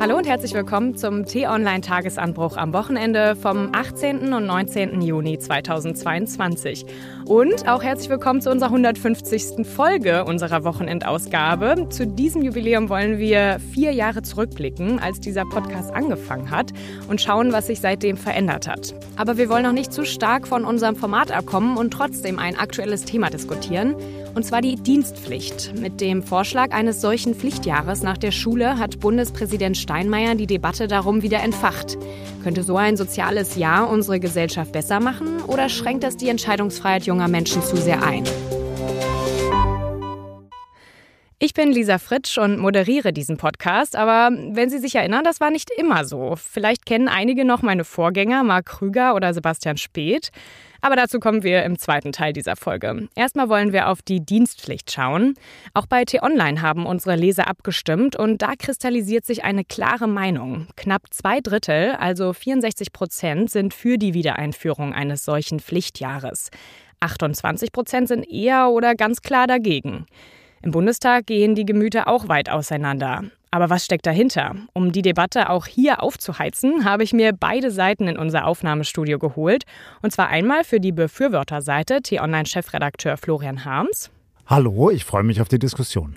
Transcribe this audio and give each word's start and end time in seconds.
Hallo 0.00 0.16
und 0.16 0.26
herzlich 0.26 0.54
willkommen 0.54 0.96
zum 0.96 1.26
T-Online-Tagesanbruch 1.26 2.56
am 2.56 2.72
Wochenende 2.72 3.36
vom 3.36 3.68
18. 3.74 4.32
und 4.32 4.46
19. 4.46 5.02
Juni 5.02 5.38
2022. 5.38 6.86
Und 7.26 7.68
auch 7.68 7.82
herzlich 7.82 8.08
willkommen 8.08 8.40
zu 8.40 8.50
unserer 8.50 8.70
150. 8.70 9.66
Folge 9.66 10.24
unserer 10.24 10.64
Wochenendausgabe. 10.64 11.90
Zu 11.90 12.06
diesem 12.06 12.40
Jubiläum 12.40 12.88
wollen 12.88 13.18
wir 13.18 13.58
vier 13.74 13.92
Jahre 13.92 14.22
zurückblicken, 14.22 14.98
als 15.00 15.20
dieser 15.20 15.44
Podcast 15.44 15.92
angefangen 15.92 16.50
hat 16.50 16.72
und 17.10 17.20
schauen, 17.20 17.52
was 17.52 17.66
sich 17.66 17.80
seitdem 17.80 18.16
verändert 18.16 18.68
hat. 18.68 18.94
Aber 19.16 19.36
wir 19.36 19.50
wollen 19.50 19.66
auch 19.66 19.72
nicht 19.72 19.92
zu 19.92 20.06
stark 20.06 20.48
von 20.48 20.64
unserem 20.64 20.96
Format 20.96 21.30
abkommen 21.30 21.76
und 21.76 21.90
trotzdem 21.90 22.38
ein 22.38 22.58
aktuelles 22.58 23.04
Thema 23.04 23.28
diskutieren. 23.28 23.94
Und 24.34 24.44
zwar 24.44 24.60
die 24.60 24.76
Dienstpflicht. 24.76 25.74
Mit 25.76 26.00
dem 26.00 26.22
Vorschlag 26.22 26.72
eines 26.72 27.00
solchen 27.00 27.34
Pflichtjahres 27.34 28.02
nach 28.02 28.16
der 28.16 28.30
Schule 28.30 28.78
hat 28.78 29.00
Bundespräsident 29.00 29.76
Steinmeier 29.76 30.34
die 30.34 30.46
Debatte 30.46 30.86
darum 30.86 31.22
wieder 31.22 31.42
entfacht. 31.42 31.98
Könnte 32.42 32.62
so 32.62 32.76
ein 32.76 32.96
soziales 32.96 33.56
Jahr 33.56 33.90
unsere 33.90 34.20
Gesellschaft 34.20 34.72
besser 34.72 35.00
machen 35.00 35.42
oder 35.46 35.68
schränkt 35.68 36.04
das 36.04 36.16
die 36.16 36.28
Entscheidungsfreiheit 36.28 37.04
junger 37.04 37.28
Menschen 37.28 37.62
zu 37.62 37.76
sehr 37.76 38.02
ein? 38.02 38.24
Ich 41.42 41.54
bin 41.54 41.72
Lisa 41.72 41.98
Fritsch 41.98 42.36
und 42.36 42.58
moderiere 42.58 43.14
diesen 43.14 43.38
Podcast, 43.38 43.96
aber 43.96 44.30
wenn 44.50 44.68
Sie 44.68 44.78
sich 44.78 44.94
erinnern, 44.94 45.24
das 45.24 45.40
war 45.40 45.50
nicht 45.50 45.70
immer 45.70 46.04
so. 46.04 46.34
Vielleicht 46.36 46.84
kennen 46.84 47.08
einige 47.08 47.46
noch 47.46 47.62
meine 47.62 47.84
Vorgänger, 47.84 48.44
Marc 48.44 48.66
Krüger 48.66 49.14
oder 49.14 49.32
Sebastian 49.32 49.78
Speth. 49.78 50.32
Aber 50.80 50.96
dazu 50.96 51.20
kommen 51.20 51.42
wir 51.42 51.64
im 51.64 51.78
zweiten 51.78 52.12
Teil 52.12 52.32
dieser 52.32 52.56
Folge. 52.56 53.08
Erstmal 53.14 53.48
wollen 53.48 53.72
wir 53.72 53.88
auf 53.88 54.02
die 54.02 54.20
Dienstpflicht 54.20 54.90
schauen. 54.90 55.34
Auch 55.74 55.86
bei 55.86 56.04
T-Online 56.04 56.62
haben 56.62 56.86
unsere 56.86 57.16
Leser 57.16 57.48
abgestimmt 57.48 58.16
und 58.16 58.42
da 58.42 58.52
kristallisiert 58.58 59.26
sich 59.26 59.44
eine 59.44 59.64
klare 59.64 60.08
Meinung. 60.08 60.68
Knapp 60.76 61.02
zwei 61.10 61.40
Drittel, 61.40 61.96
also 61.98 62.32
64 62.32 62.92
Prozent, 62.92 63.50
sind 63.50 63.74
für 63.74 63.98
die 63.98 64.14
Wiedereinführung 64.14 64.94
eines 64.94 65.24
solchen 65.24 65.60
Pflichtjahres. 65.60 66.50
28 67.00 67.72
Prozent 67.72 68.08
sind 68.08 68.30
eher 68.30 68.70
oder 68.70 68.94
ganz 68.94 69.22
klar 69.22 69.46
dagegen. 69.46 70.06
Im 70.62 70.72
Bundestag 70.72 71.26
gehen 71.26 71.54
die 71.54 71.64
Gemüter 71.64 72.06
auch 72.06 72.28
weit 72.28 72.50
auseinander. 72.50 73.24
Aber 73.52 73.68
was 73.68 73.84
steckt 73.84 74.06
dahinter? 74.06 74.54
Um 74.74 74.92
die 74.92 75.02
Debatte 75.02 75.50
auch 75.50 75.66
hier 75.66 76.04
aufzuheizen, 76.04 76.84
habe 76.84 77.02
ich 77.02 77.12
mir 77.12 77.32
beide 77.32 77.72
Seiten 77.72 78.06
in 78.06 78.16
unser 78.16 78.46
Aufnahmestudio 78.46 79.18
geholt. 79.18 79.64
Und 80.02 80.12
zwar 80.12 80.28
einmal 80.28 80.62
für 80.62 80.78
die 80.78 80.92
Befürworterseite 80.92 82.00
T-Online-Chefredakteur 82.00 83.16
Florian 83.16 83.64
Harms. 83.64 84.10
Hallo, 84.46 84.90
ich 84.90 85.04
freue 85.04 85.24
mich 85.24 85.40
auf 85.40 85.48
die 85.48 85.58
Diskussion. 85.58 86.14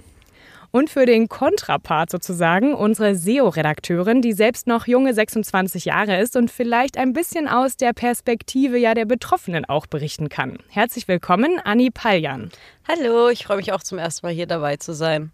Und 0.70 0.92
für 0.92 1.08
den 1.08 1.28
Kontrapart 1.28 2.12
sozusagen 2.12 2.76
unsere 2.76 3.16
SEO-Redakteurin, 3.16 4.22
die 4.22 4.34
selbst 4.34 4.68
noch 4.68 4.86
junge 4.86 5.14
26 5.14 5.86
Jahre 5.86 6.20
ist 6.20 6.36
und 6.36 6.52
vielleicht 6.52 6.98
ein 6.98 7.14
bisschen 7.14 7.48
aus 7.48 7.78
der 7.78 7.94
Perspektive 7.94 8.78
ja 8.78 8.94
der 8.94 9.06
Betroffenen 9.06 9.66
auch 9.66 9.88
berichten 9.88 10.30
kann. 10.30 10.58
Herzlich 10.70 11.08
willkommen, 11.08 11.60
Anni 11.64 11.90
Paljan. 11.92 12.50
Hallo, 12.88 13.30
ich 13.30 13.46
freue 13.46 13.58
mich 13.58 13.72
auch 13.72 13.84
zum 13.84 13.98
ersten 13.98 14.26
Mal 14.26 14.34
hier 14.34 14.48
dabei 14.48 14.78
zu 14.78 14.94
sein. 14.94 15.32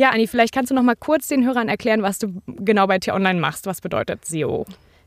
Ja, 0.00 0.12
Anni, 0.12 0.26
vielleicht 0.26 0.54
kannst 0.54 0.70
du 0.70 0.74
noch 0.74 0.82
mal 0.82 0.96
kurz 0.96 1.28
den 1.28 1.44
Hörern 1.44 1.68
erklären, 1.68 2.02
was 2.02 2.18
du 2.18 2.40
genau 2.46 2.86
bei 2.86 2.98
T-Online 2.98 3.38
machst. 3.38 3.66
Was 3.66 3.82
bedeutet 3.82 4.24
SEO? 4.24 4.64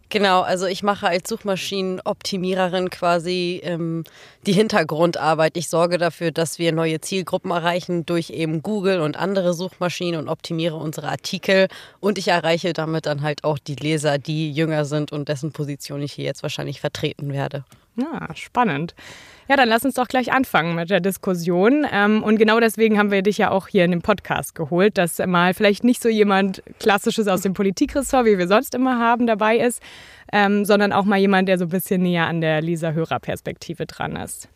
Genau, 0.09 0.41
also 0.41 0.67
ich 0.67 0.83
mache 0.83 1.08
als 1.08 1.27
Suchmaschinenoptimiererin 1.30 2.91
quasi 2.91 3.59
ähm, 3.63 4.03
die 4.45 4.53
Hintergrundarbeit. 4.53 5.58
Ich 5.58 5.67
sorge 5.67 5.97
dafür, 5.97 6.30
dass 6.30 6.59
wir 6.59 6.73
neue 6.73 7.02
Zielgruppen 7.02 7.50
erreichen 7.50 8.05
durch 8.05 8.30
eben 8.30 8.61
Google 8.61 9.02
und 9.02 9.17
andere 9.17 9.55
Suchmaschinen 9.55 10.19
und 10.19 10.30
optimiere 10.30 10.75
unsere 10.75 11.07
Artikel. 11.07 11.69
Und 12.00 12.19
ich 12.19 12.28
erreiche 12.28 12.73
damit 12.73 13.07
dann 13.07 13.23
halt 13.23 13.44
auch 13.45 13.57
die 13.57 13.73
Leser, 13.73 14.19
die 14.19 14.52
jünger 14.52 14.85
sind 14.85 15.11
und 15.11 15.28
dessen 15.28 15.53
Position 15.53 16.03
ich 16.03 16.13
hier 16.13 16.25
jetzt 16.25 16.44
wahrscheinlich 16.44 16.81
vertreten 16.81 17.33
werde. 17.33 17.66
Ja, 17.95 18.27
spannend. 18.36 18.95
Ja, 19.47 19.57
dann 19.57 19.68
lass 19.68 19.84
uns 19.84 19.95
doch 19.95 20.07
gleich 20.07 20.31
anfangen 20.31 20.73
mit 20.75 20.90
der 20.90 21.00
Diskussion. 21.00 21.85
Ähm, 21.91 22.23
und 22.23 22.38
genau 22.38 22.59
deswegen 22.59 22.97
haben 22.97 23.12
wir 23.12 23.22
dich 23.22 23.38
ja 23.38 23.51
auch 23.51 23.68
hier 23.68 23.85
in 23.85 23.91
dem 23.91 24.01
Podcast 24.01 24.56
geholt, 24.56 24.97
dass 24.97 25.19
mal 25.19 25.53
vielleicht 25.53 25.84
nicht 25.84 26.01
so 26.01 26.09
jemand 26.09 26.63
Klassisches 26.79 27.28
aus 27.28 27.41
dem 27.41 27.53
Politikressort, 27.53 28.25
wie 28.25 28.38
wir 28.38 28.47
sonst 28.47 28.73
immer 28.73 29.00
haben, 29.00 29.28
dabei 29.28 29.57
ist, 29.57 29.81
ähm, 30.31 30.66
sondern 30.66 30.94
auch 30.94 31.06
mal 31.06 31.19
jemand, 31.19 31.50
der 31.50 31.57
so 31.57 31.66
ein 31.66 31.69
bisschen 31.69 32.01
näher 32.01 32.25
an 32.28 32.41
der 32.41 32.62
Lisa-Hörer-Perspektive 32.62 33.85
dran 33.85 34.16
ist. 34.16 34.47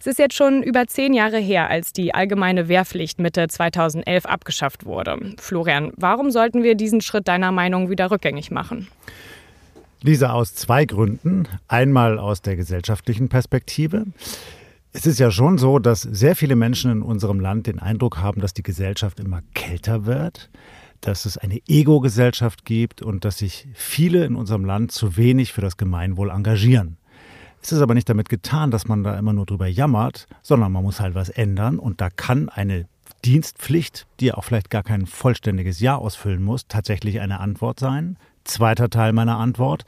Es 0.00 0.06
ist 0.06 0.18
jetzt 0.18 0.34
schon 0.34 0.62
über 0.62 0.86
zehn 0.86 1.12
Jahre 1.12 1.38
her, 1.38 1.70
als 1.70 1.92
die 1.92 2.14
allgemeine 2.14 2.68
Wehrpflicht 2.68 3.18
Mitte 3.18 3.48
2011 3.48 4.26
abgeschafft 4.26 4.84
wurde. 4.84 5.34
Florian, 5.38 5.92
warum 5.96 6.30
sollten 6.30 6.62
wir 6.62 6.76
diesen 6.76 7.00
Schritt 7.00 7.26
deiner 7.26 7.50
Meinung 7.50 7.90
wieder 7.90 8.10
rückgängig 8.10 8.50
machen? 8.52 8.88
Lisa, 10.02 10.30
aus 10.30 10.54
zwei 10.54 10.84
Gründen. 10.84 11.48
Einmal 11.66 12.18
aus 12.18 12.40
der 12.40 12.56
gesellschaftlichen 12.56 13.28
Perspektive. 13.28 14.06
Es 14.92 15.06
ist 15.06 15.18
ja 15.18 15.30
schon 15.30 15.58
so, 15.58 15.78
dass 15.78 16.02
sehr 16.02 16.36
viele 16.36 16.56
Menschen 16.56 16.90
in 16.90 17.02
unserem 17.02 17.40
Land 17.40 17.66
den 17.66 17.78
Eindruck 17.78 18.18
haben, 18.18 18.40
dass 18.40 18.54
die 18.54 18.62
Gesellschaft 18.62 19.20
immer 19.20 19.42
kälter 19.54 20.06
wird, 20.06 20.50
dass 21.00 21.26
es 21.26 21.36
eine 21.36 21.60
Ego-Gesellschaft 21.66 22.64
gibt 22.64 23.02
und 23.02 23.24
dass 23.24 23.38
sich 23.38 23.68
viele 23.74 24.24
in 24.24 24.36
unserem 24.36 24.64
Land 24.64 24.92
zu 24.92 25.16
wenig 25.16 25.52
für 25.52 25.60
das 25.60 25.76
Gemeinwohl 25.76 26.30
engagieren. 26.30 26.96
Es 27.60 27.72
ist 27.72 27.80
aber 27.80 27.94
nicht 27.94 28.08
damit 28.08 28.28
getan, 28.28 28.70
dass 28.70 28.86
man 28.86 29.02
da 29.02 29.18
immer 29.18 29.32
nur 29.32 29.46
drüber 29.46 29.66
jammert, 29.66 30.28
sondern 30.42 30.70
man 30.72 30.84
muss 30.84 31.00
halt 31.00 31.16
was 31.16 31.28
ändern 31.28 31.78
und 31.78 32.00
da 32.00 32.08
kann 32.08 32.48
eine 32.48 32.86
Dienstpflicht, 33.24 34.06
die 34.20 34.32
auch 34.32 34.44
vielleicht 34.44 34.70
gar 34.70 34.84
kein 34.84 35.06
vollständiges 35.06 35.80
Jahr 35.80 35.98
ausfüllen 35.98 36.42
muss, 36.42 36.68
tatsächlich 36.68 37.20
eine 37.20 37.40
Antwort 37.40 37.80
sein. 37.80 38.16
Zweiter 38.48 38.88
Teil 38.88 39.12
meiner 39.12 39.36
Antwort. 39.36 39.84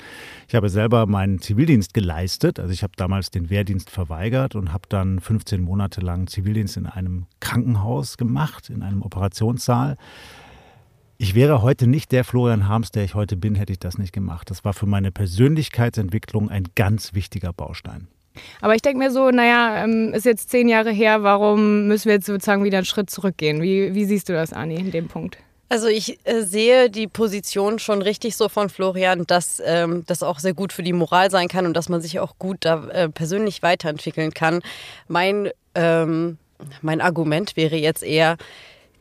Ich 0.46 0.54
habe 0.54 0.68
selber 0.68 1.06
meinen 1.06 1.40
Zivildienst 1.40 1.94
geleistet. 1.94 2.60
Also 2.60 2.74
ich 2.74 2.82
habe 2.82 2.92
damals 2.94 3.30
den 3.30 3.48
Wehrdienst 3.48 3.88
verweigert 3.88 4.54
und 4.54 4.74
habe 4.74 4.82
dann 4.90 5.18
15 5.18 5.62
Monate 5.62 6.02
lang 6.02 6.26
Zivildienst 6.26 6.76
in 6.76 6.84
einem 6.84 7.24
Krankenhaus 7.40 8.18
gemacht, 8.18 8.68
in 8.68 8.82
einem 8.82 9.00
Operationssaal. 9.00 9.96
Ich 11.16 11.34
wäre 11.34 11.62
heute 11.62 11.86
nicht 11.86 12.12
der 12.12 12.22
Florian 12.22 12.68
Harms, 12.68 12.90
der 12.90 13.04
ich 13.04 13.14
heute 13.14 13.38
bin, 13.38 13.54
hätte 13.54 13.72
ich 13.72 13.78
das 13.78 13.96
nicht 13.96 14.12
gemacht. 14.12 14.50
Das 14.50 14.62
war 14.62 14.74
für 14.74 14.86
meine 14.86 15.10
Persönlichkeitsentwicklung 15.10 16.50
ein 16.50 16.64
ganz 16.74 17.14
wichtiger 17.14 17.54
Baustein. 17.54 18.08
Aber 18.60 18.74
ich 18.74 18.82
denke 18.82 18.98
mir 18.98 19.10
so, 19.10 19.30
naja, 19.30 19.82
ähm, 19.84 20.12
ist 20.12 20.26
jetzt 20.26 20.50
zehn 20.50 20.68
Jahre 20.68 20.90
her, 20.90 21.22
warum 21.22 21.86
müssen 21.88 22.06
wir 22.06 22.16
jetzt 22.16 22.26
sozusagen 22.26 22.62
wieder 22.62 22.78
einen 22.78 22.84
Schritt 22.84 23.08
zurückgehen? 23.08 23.62
Wie, 23.62 23.94
wie 23.94 24.04
siehst 24.04 24.28
du 24.28 24.34
das, 24.34 24.52
Ani, 24.52 24.74
in 24.74 24.90
dem 24.90 25.08
Punkt? 25.08 25.38
Also 25.70 25.86
ich 25.86 26.18
äh, 26.24 26.42
sehe 26.42 26.90
die 26.90 27.06
Position 27.06 27.78
schon 27.78 28.02
richtig 28.02 28.36
so 28.36 28.48
von 28.48 28.68
Florian, 28.68 29.24
dass 29.24 29.62
ähm, 29.64 30.02
das 30.08 30.24
auch 30.24 30.40
sehr 30.40 30.52
gut 30.52 30.72
für 30.72 30.82
die 30.82 30.92
Moral 30.92 31.30
sein 31.30 31.46
kann 31.46 31.64
und 31.64 31.74
dass 31.74 31.88
man 31.88 32.00
sich 32.00 32.18
auch 32.18 32.36
gut 32.40 32.58
da 32.62 32.88
äh, 32.88 33.08
persönlich 33.08 33.62
weiterentwickeln 33.62 34.34
kann. 34.34 34.62
Mein, 35.06 35.48
ähm, 35.76 36.38
mein 36.82 37.00
Argument 37.00 37.56
wäre 37.56 37.76
jetzt 37.76 38.02
eher, 38.02 38.36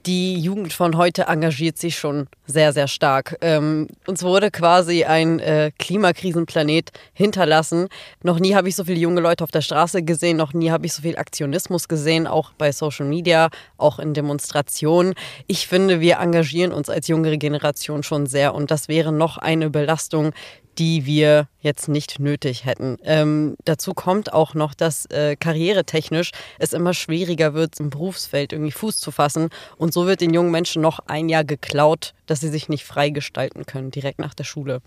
die 0.05 0.39
Jugend 0.39 0.73
von 0.73 0.97
heute 0.97 1.23
engagiert 1.23 1.77
sich 1.77 1.97
schon 1.97 2.27
sehr, 2.45 2.73
sehr 2.73 2.87
stark. 2.87 3.37
Ähm, 3.41 3.87
uns 4.07 4.23
wurde 4.23 4.49
quasi 4.49 5.03
ein 5.03 5.39
äh, 5.39 5.71
Klimakrisenplanet 5.77 6.91
hinterlassen. 7.13 7.89
Noch 8.23 8.39
nie 8.39 8.55
habe 8.55 8.69
ich 8.69 8.75
so 8.75 8.85
viele 8.85 8.99
junge 8.99 9.21
Leute 9.21 9.43
auf 9.43 9.51
der 9.51 9.61
Straße 9.61 10.03
gesehen, 10.03 10.37
noch 10.37 10.53
nie 10.53 10.71
habe 10.71 10.85
ich 10.85 10.93
so 10.93 11.01
viel 11.01 11.17
Aktionismus 11.17 11.87
gesehen, 11.87 12.27
auch 12.27 12.51
bei 12.57 12.71
Social 12.71 13.05
Media, 13.05 13.49
auch 13.77 13.99
in 13.99 14.13
Demonstrationen. 14.13 15.13
Ich 15.47 15.67
finde, 15.67 15.99
wir 15.99 16.17
engagieren 16.19 16.71
uns 16.71 16.89
als 16.89 17.07
jüngere 17.07 17.37
Generation 17.37 18.03
schon 18.03 18.25
sehr 18.25 18.55
und 18.55 18.71
das 18.71 18.87
wäre 18.87 19.11
noch 19.11 19.37
eine 19.37 19.69
Belastung, 19.69 20.31
die 20.77 21.05
wir 21.05 21.47
jetzt 21.61 21.89
nicht 21.89 22.19
nötig 22.19 22.65
hätten. 22.65 22.97
Ähm, 23.03 23.55
dazu 23.65 23.93
kommt 23.93 24.31
auch 24.31 24.53
noch, 24.53 24.73
dass 24.73 25.05
äh, 25.07 25.35
karrieretechnisch 25.35 26.31
es 26.57 26.71
immer 26.73 26.93
schwieriger 26.93 27.53
wird, 27.53 27.79
im 27.79 27.89
Berufsfeld 27.89 28.53
irgendwie 28.53 28.71
Fuß 28.71 28.97
zu 28.97 29.11
fassen. 29.11 29.49
Und 29.77 29.93
so 29.93 30.07
wird 30.07 30.21
den 30.21 30.33
jungen 30.33 30.51
Menschen 30.51 30.81
noch 30.81 30.99
ein 31.07 31.27
Jahr 31.27 31.43
geklaut, 31.43 32.13
dass 32.27 32.39
sie 32.39 32.47
sich 32.47 32.69
nicht 32.69 32.85
freigestalten 32.85 33.65
können, 33.65 33.91
direkt 33.91 34.19
nach 34.19 34.33
der 34.33 34.45
Schule. 34.45 34.81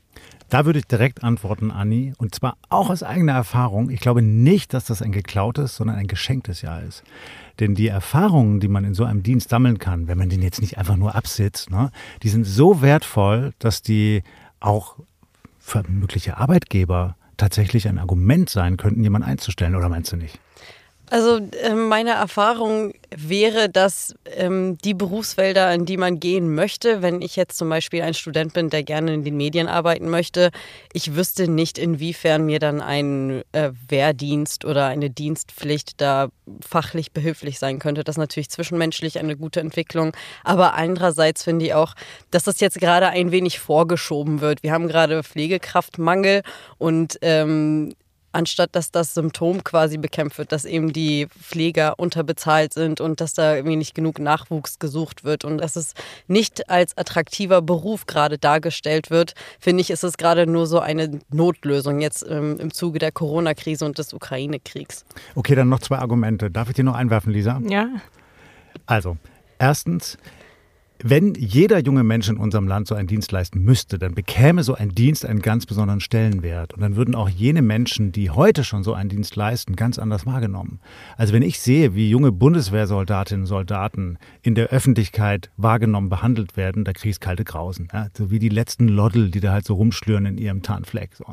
Da 0.48 0.64
würde 0.64 0.78
ich 0.78 0.86
direkt 0.86 1.22
antworten, 1.24 1.70
Anni. 1.70 2.14
Und 2.16 2.34
zwar 2.34 2.56
auch 2.70 2.88
aus 2.88 3.02
eigener 3.02 3.32
Erfahrung. 3.32 3.90
Ich 3.90 4.00
glaube 4.00 4.22
nicht, 4.22 4.72
dass 4.72 4.86
das 4.86 5.02
ein 5.02 5.12
geklautes, 5.12 5.76
sondern 5.76 5.96
ein 5.96 6.06
geschenktes 6.06 6.62
Jahr 6.62 6.82
ist. 6.82 7.02
Denn 7.60 7.74
die 7.74 7.88
Erfahrungen, 7.88 8.60
die 8.60 8.68
man 8.68 8.84
in 8.84 8.94
so 8.94 9.04
einem 9.04 9.22
Dienst 9.22 9.50
sammeln 9.50 9.78
kann, 9.78 10.08
wenn 10.08 10.18
man 10.18 10.30
den 10.30 10.42
jetzt 10.42 10.60
nicht 10.60 10.78
einfach 10.78 10.96
nur 10.96 11.14
absitzt, 11.14 11.70
ne, 11.70 11.90
die 12.22 12.28
sind 12.28 12.44
so 12.44 12.80
wertvoll, 12.80 13.52
dass 13.58 13.82
die 13.82 14.22
auch 14.60 14.96
für 15.62 15.82
mögliche 15.88 16.36
Arbeitgeber 16.36 17.16
tatsächlich 17.36 17.88
ein 17.88 17.98
Argument 17.98 18.50
sein 18.50 18.76
könnten, 18.76 19.02
jemanden 19.02 19.28
einzustellen, 19.28 19.74
oder 19.74 19.88
meinst 19.88 20.12
du 20.12 20.16
nicht? 20.16 20.38
Also 21.12 21.40
äh, 21.60 21.74
meine 21.74 22.12
Erfahrung 22.12 22.94
wäre, 23.14 23.68
dass 23.68 24.14
ähm, 24.34 24.78
die 24.78 24.94
Berufsfelder, 24.94 25.70
in 25.74 25.84
die 25.84 25.98
man 25.98 26.20
gehen 26.20 26.54
möchte, 26.54 27.02
wenn 27.02 27.20
ich 27.20 27.36
jetzt 27.36 27.58
zum 27.58 27.68
Beispiel 27.68 28.00
ein 28.00 28.14
Student 28.14 28.54
bin, 28.54 28.70
der 28.70 28.82
gerne 28.82 29.12
in 29.12 29.22
den 29.22 29.36
Medien 29.36 29.68
arbeiten 29.68 30.08
möchte, 30.08 30.50
ich 30.94 31.14
wüsste 31.14 31.48
nicht, 31.48 31.76
inwiefern 31.76 32.46
mir 32.46 32.60
dann 32.60 32.80
ein 32.80 33.42
äh, 33.52 33.72
Wehrdienst 33.88 34.64
oder 34.64 34.86
eine 34.86 35.10
Dienstpflicht 35.10 36.00
da 36.00 36.30
fachlich 36.66 37.12
behilflich 37.12 37.58
sein 37.58 37.78
könnte. 37.78 38.04
Das 38.04 38.14
ist 38.14 38.18
natürlich 38.18 38.48
zwischenmenschlich 38.48 39.18
eine 39.18 39.36
gute 39.36 39.60
Entwicklung. 39.60 40.16
Aber 40.44 40.72
andererseits 40.72 41.44
finde 41.44 41.66
ich 41.66 41.74
auch, 41.74 41.92
dass 42.30 42.44
das 42.44 42.58
jetzt 42.60 42.80
gerade 42.80 43.08
ein 43.08 43.32
wenig 43.32 43.58
vorgeschoben 43.58 44.40
wird. 44.40 44.62
Wir 44.62 44.72
haben 44.72 44.88
gerade 44.88 45.22
Pflegekraftmangel 45.22 46.40
und 46.78 47.18
ähm, 47.20 47.92
anstatt 48.32 48.74
dass 48.74 48.90
das 48.90 49.14
Symptom 49.14 49.62
quasi 49.64 49.98
bekämpft 49.98 50.38
wird, 50.38 50.52
dass 50.52 50.64
eben 50.64 50.92
die 50.92 51.26
Pfleger 51.26 51.98
unterbezahlt 51.98 52.72
sind 52.72 53.00
und 53.00 53.20
dass 53.20 53.34
da 53.34 53.54
irgendwie 53.54 53.76
nicht 53.76 53.94
genug 53.94 54.18
Nachwuchs 54.18 54.78
gesucht 54.78 55.24
wird 55.24 55.44
und 55.44 55.58
dass 55.58 55.76
es 55.76 55.94
nicht 56.26 56.68
als 56.70 56.96
attraktiver 56.96 57.62
Beruf 57.62 58.06
gerade 58.06 58.38
dargestellt 58.38 59.10
wird, 59.10 59.34
finde 59.60 59.82
ich, 59.82 59.90
ist 59.90 60.04
es 60.04 60.16
gerade 60.16 60.46
nur 60.46 60.66
so 60.66 60.80
eine 60.80 61.20
Notlösung 61.30 62.00
jetzt 62.00 62.24
ähm, 62.28 62.58
im 62.58 62.72
Zuge 62.72 62.98
der 62.98 63.12
Corona-Krise 63.12 63.84
und 63.84 63.98
des 63.98 64.12
Ukraine-Kriegs. 64.12 65.04
Okay, 65.34 65.54
dann 65.54 65.68
noch 65.68 65.80
zwei 65.80 65.98
Argumente. 65.98 66.50
Darf 66.50 66.68
ich 66.68 66.74
dir 66.74 66.84
noch 66.84 66.94
einwerfen, 66.94 67.32
Lisa? 67.32 67.60
Ja. 67.68 67.88
Also, 68.86 69.16
erstens, 69.58 70.18
wenn 71.04 71.34
jeder 71.34 71.80
junge 71.80 72.04
Mensch 72.04 72.28
in 72.28 72.36
unserem 72.36 72.68
Land 72.68 72.86
so 72.86 72.94
einen 72.94 73.08
Dienst 73.08 73.32
leisten 73.32 73.62
müsste, 73.62 73.98
dann 73.98 74.14
bekäme 74.14 74.62
so 74.62 74.74
ein 74.74 74.90
Dienst 74.90 75.26
einen 75.26 75.42
ganz 75.42 75.66
besonderen 75.66 76.00
Stellenwert. 76.00 76.74
Und 76.74 76.80
dann 76.80 76.96
würden 76.96 77.14
auch 77.14 77.28
jene 77.28 77.62
Menschen, 77.62 78.12
die 78.12 78.30
heute 78.30 78.62
schon 78.62 78.84
so 78.84 78.94
einen 78.94 79.08
Dienst 79.08 79.34
leisten, 79.34 79.74
ganz 79.74 79.98
anders 79.98 80.26
wahrgenommen. 80.26 80.78
Also 81.16 81.32
wenn 81.32 81.42
ich 81.42 81.60
sehe, 81.60 81.94
wie 81.94 82.08
junge 82.08 82.30
Bundeswehrsoldatinnen 82.30 83.42
und 83.42 83.46
Soldaten 83.46 84.18
in 84.42 84.54
der 84.54 84.68
Öffentlichkeit 84.68 85.50
wahrgenommen, 85.56 86.08
behandelt 86.08 86.56
werden, 86.56 86.84
da 86.84 86.92
kriege 86.92 87.10
ich 87.10 87.20
kalte 87.20 87.44
Grausen. 87.44 87.88
Ja? 87.92 88.06
So 88.16 88.30
wie 88.30 88.38
die 88.38 88.48
letzten 88.48 88.88
Loddel, 88.88 89.30
die 89.30 89.40
da 89.40 89.52
halt 89.52 89.66
so 89.66 89.74
rumschlüren 89.74 90.26
in 90.26 90.38
ihrem 90.38 90.62
Tarnfleck. 90.62 91.16
So. 91.16 91.24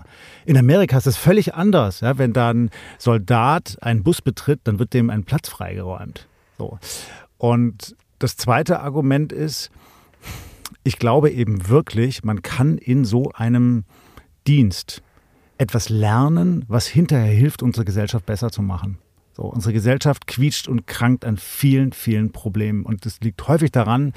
In 0.46 0.58
Amerika 0.58 0.98
ist 0.98 1.08
das 1.08 1.18
völlig 1.18 1.54
anders. 1.54 2.02
Ja? 2.02 2.18
Wenn 2.18 2.34
da 2.34 2.50
ein 2.50 2.70
Soldat 2.98 3.78
einen 3.82 4.04
Bus 4.04 4.22
betritt, 4.22 4.62
dann 4.64 4.80
wird 4.80 4.94
dem 4.94 5.10
ein 5.10 5.24
Platz 5.24 5.50
freigeräumt. 5.50 6.28
So. 6.58 6.80
Und 7.38 7.96
das 8.20 8.38
zweite 8.38 8.82
Argument 8.82 9.32
ist, 9.32 9.72
ich 10.84 11.00
glaube 11.00 11.32
eben 11.32 11.68
wirklich, 11.68 12.24
man 12.24 12.42
kann 12.42 12.78
in 12.78 13.06
so 13.06 13.32
einem 13.34 13.86
Dienst 14.48 15.02
etwas 15.58 15.90
lernen, 15.90 16.64
was 16.68 16.88
hinterher 16.88 17.34
hilft, 17.34 17.64
unsere 17.64 17.86
Gesellschaft 17.86 18.26
besser 18.26 18.50
zu 18.50 18.62
machen. 18.62 18.98
So, 19.34 19.44
unsere 19.44 19.74
Gesellschaft 19.74 20.28
quietscht 20.28 20.68
und 20.68 20.88
krankt 20.88 21.26
an 21.26 21.38
vielen, 21.38 21.94
vielen 21.94 22.32
Problemen. 22.32 22.86
Und 22.86 23.06
das 23.06 23.20
liegt 23.22 23.48
häufig 23.48 23.72
daran, 23.72 24.14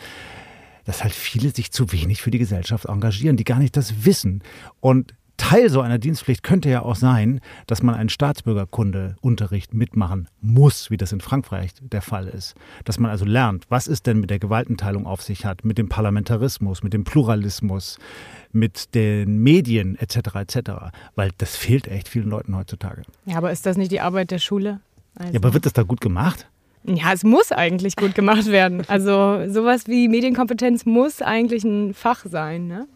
dass 0.84 1.02
halt 1.02 1.12
viele 1.12 1.50
sich 1.50 1.70
zu 1.70 1.92
wenig 1.92 2.22
für 2.22 2.30
die 2.30 2.38
Gesellschaft 2.38 2.86
engagieren, 2.86 3.36
die 3.36 3.44
gar 3.44 3.58
nicht 3.58 3.76
das 3.76 4.04
wissen. 4.04 4.42
Und 4.80 5.14
Teil 5.42 5.70
so 5.70 5.80
einer 5.80 5.98
Dienstpflicht 5.98 6.44
könnte 6.44 6.70
ja 6.70 6.82
auch 6.82 6.94
sein, 6.94 7.40
dass 7.66 7.82
man 7.82 7.96
einen 7.96 8.10
Staatsbürgerkundeunterricht 8.10 9.74
mitmachen 9.74 10.28
muss, 10.40 10.88
wie 10.88 10.96
das 10.96 11.10
in 11.10 11.20
Frankreich 11.20 11.72
der 11.80 12.00
Fall 12.00 12.28
ist. 12.28 12.54
Dass 12.84 13.00
man 13.00 13.10
also 13.10 13.24
lernt, 13.24 13.66
was 13.68 13.88
es 13.88 14.04
denn 14.04 14.20
mit 14.20 14.30
der 14.30 14.38
Gewaltenteilung 14.38 15.04
auf 15.04 15.20
sich 15.20 15.44
hat, 15.44 15.64
mit 15.64 15.78
dem 15.78 15.88
Parlamentarismus, 15.88 16.84
mit 16.84 16.92
dem 16.92 17.02
Pluralismus, 17.02 17.98
mit 18.52 18.94
den 18.94 19.42
Medien 19.42 19.96
etc. 19.96 20.36
etc. 20.36 20.70
Weil 21.16 21.32
das 21.38 21.56
fehlt 21.56 21.88
echt 21.88 22.08
vielen 22.08 22.30
Leuten 22.30 22.56
heutzutage. 22.56 23.02
Ja, 23.26 23.38
aber 23.38 23.50
ist 23.50 23.66
das 23.66 23.76
nicht 23.76 23.90
die 23.90 24.00
Arbeit 24.00 24.30
der 24.30 24.38
Schule? 24.38 24.78
Also 25.16 25.32
ja, 25.32 25.40
aber 25.40 25.54
wird 25.54 25.66
das 25.66 25.72
da 25.72 25.82
gut 25.82 26.00
gemacht? 26.00 26.46
Ja, 26.84 27.12
es 27.12 27.22
muss 27.22 27.52
eigentlich 27.52 27.94
gut 27.94 28.16
gemacht 28.16 28.46
werden. 28.46 28.82
Also 28.88 29.46
sowas 29.46 29.86
wie 29.86 30.08
Medienkompetenz 30.08 30.84
muss 30.84 31.22
eigentlich 31.22 31.62
ein 31.62 31.94
Fach 31.94 32.24
sein. 32.28 32.66
Ne? 32.66 32.88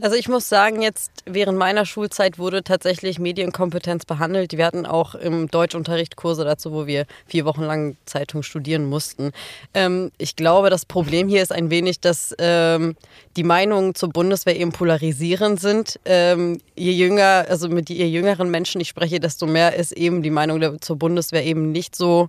Also 0.00 0.16
ich 0.16 0.28
muss 0.28 0.48
sagen, 0.48 0.82
jetzt 0.82 1.12
während 1.24 1.56
meiner 1.56 1.86
Schulzeit 1.86 2.40
wurde 2.40 2.64
tatsächlich 2.64 3.20
Medienkompetenz 3.20 4.06
behandelt. 4.06 4.56
Wir 4.56 4.66
hatten 4.66 4.86
auch 4.86 5.14
im 5.14 5.46
Deutschunterricht 5.48 6.16
Kurse 6.16 6.44
dazu, 6.44 6.72
wo 6.72 6.88
wir 6.88 7.06
vier 7.26 7.44
Wochen 7.44 7.62
lang 7.62 7.96
Zeitung 8.06 8.42
studieren 8.42 8.86
mussten. 8.86 9.30
Ähm, 9.72 10.10
ich 10.18 10.34
glaube, 10.34 10.68
das 10.68 10.84
Problem 10.84 11.28
hier 11.28 11.42
ist 11.42 11.52
ein 11.52 11.70
wenig, 11.70 12.00
dass 12.00 12.34
ähm, 12.38 12.96
die 13.36 13.44
Meinungen 13.44 13.94
zur 13.94 14.08
Bundeswehr 14.08 14.58
eben 14.58 14.72
polarisierend 14.72 15.60
sind. 15.60 16.00
Ähm, 16.04 16.58
je 16.74 16.90
jünger, 16.90 17.46
also 17.48 17.68
mit 17.68 17.88
je 17.88 18.06
jüngeren 18.06 18.50
Menschen 18.50 18.80
ich 18.80 18.88
spreche, 18.88 19.20
desto 19.20 19.46
mehr 19.46 19.76
ist 19.76 19.92
eben 19.92 20.24
die 20.24 20.30
Meinung 20.30 20.80
zur 20.80 20.96
Bundeswehr 20.96 21.44
eben 21.44 21.70
nicht 21.70 21.94
so 21.94 22.28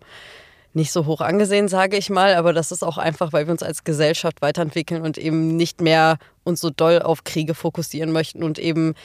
nicht 0.73 0.91
so 0.91 1.05
hoch 1.05 1.21
angesehen, 1.21 1.67
sage 1.67 1.97
ich 1.97 2.09
mal, 2.09 2.35
aber 2.35 2.53
das 2.53 2.71
ist 2.71 2.83
auch 2.83 2.97
einfach, 2.97 3.33
weil 3.33 3.45
wir 3.47 3.51
uns 3.51 3.63
als 3.63 3.83
Gesellschaft 3.83 4.41
weiterentwickeln 4.41 5.03
und 5.03 5.17
eben 5.17 5.55
nicht 5.55 5.81
mehr 5.81 6.17
uns 6.43 6.61
so 6.61 6.69
doll 6.69 7.01
auf 7.01 7.23
Kriege 7.23 7.53
fokussieren 7.53 8.11
möchten 8.11 8.43
und 8.43 8.59
eben 8.59 8.95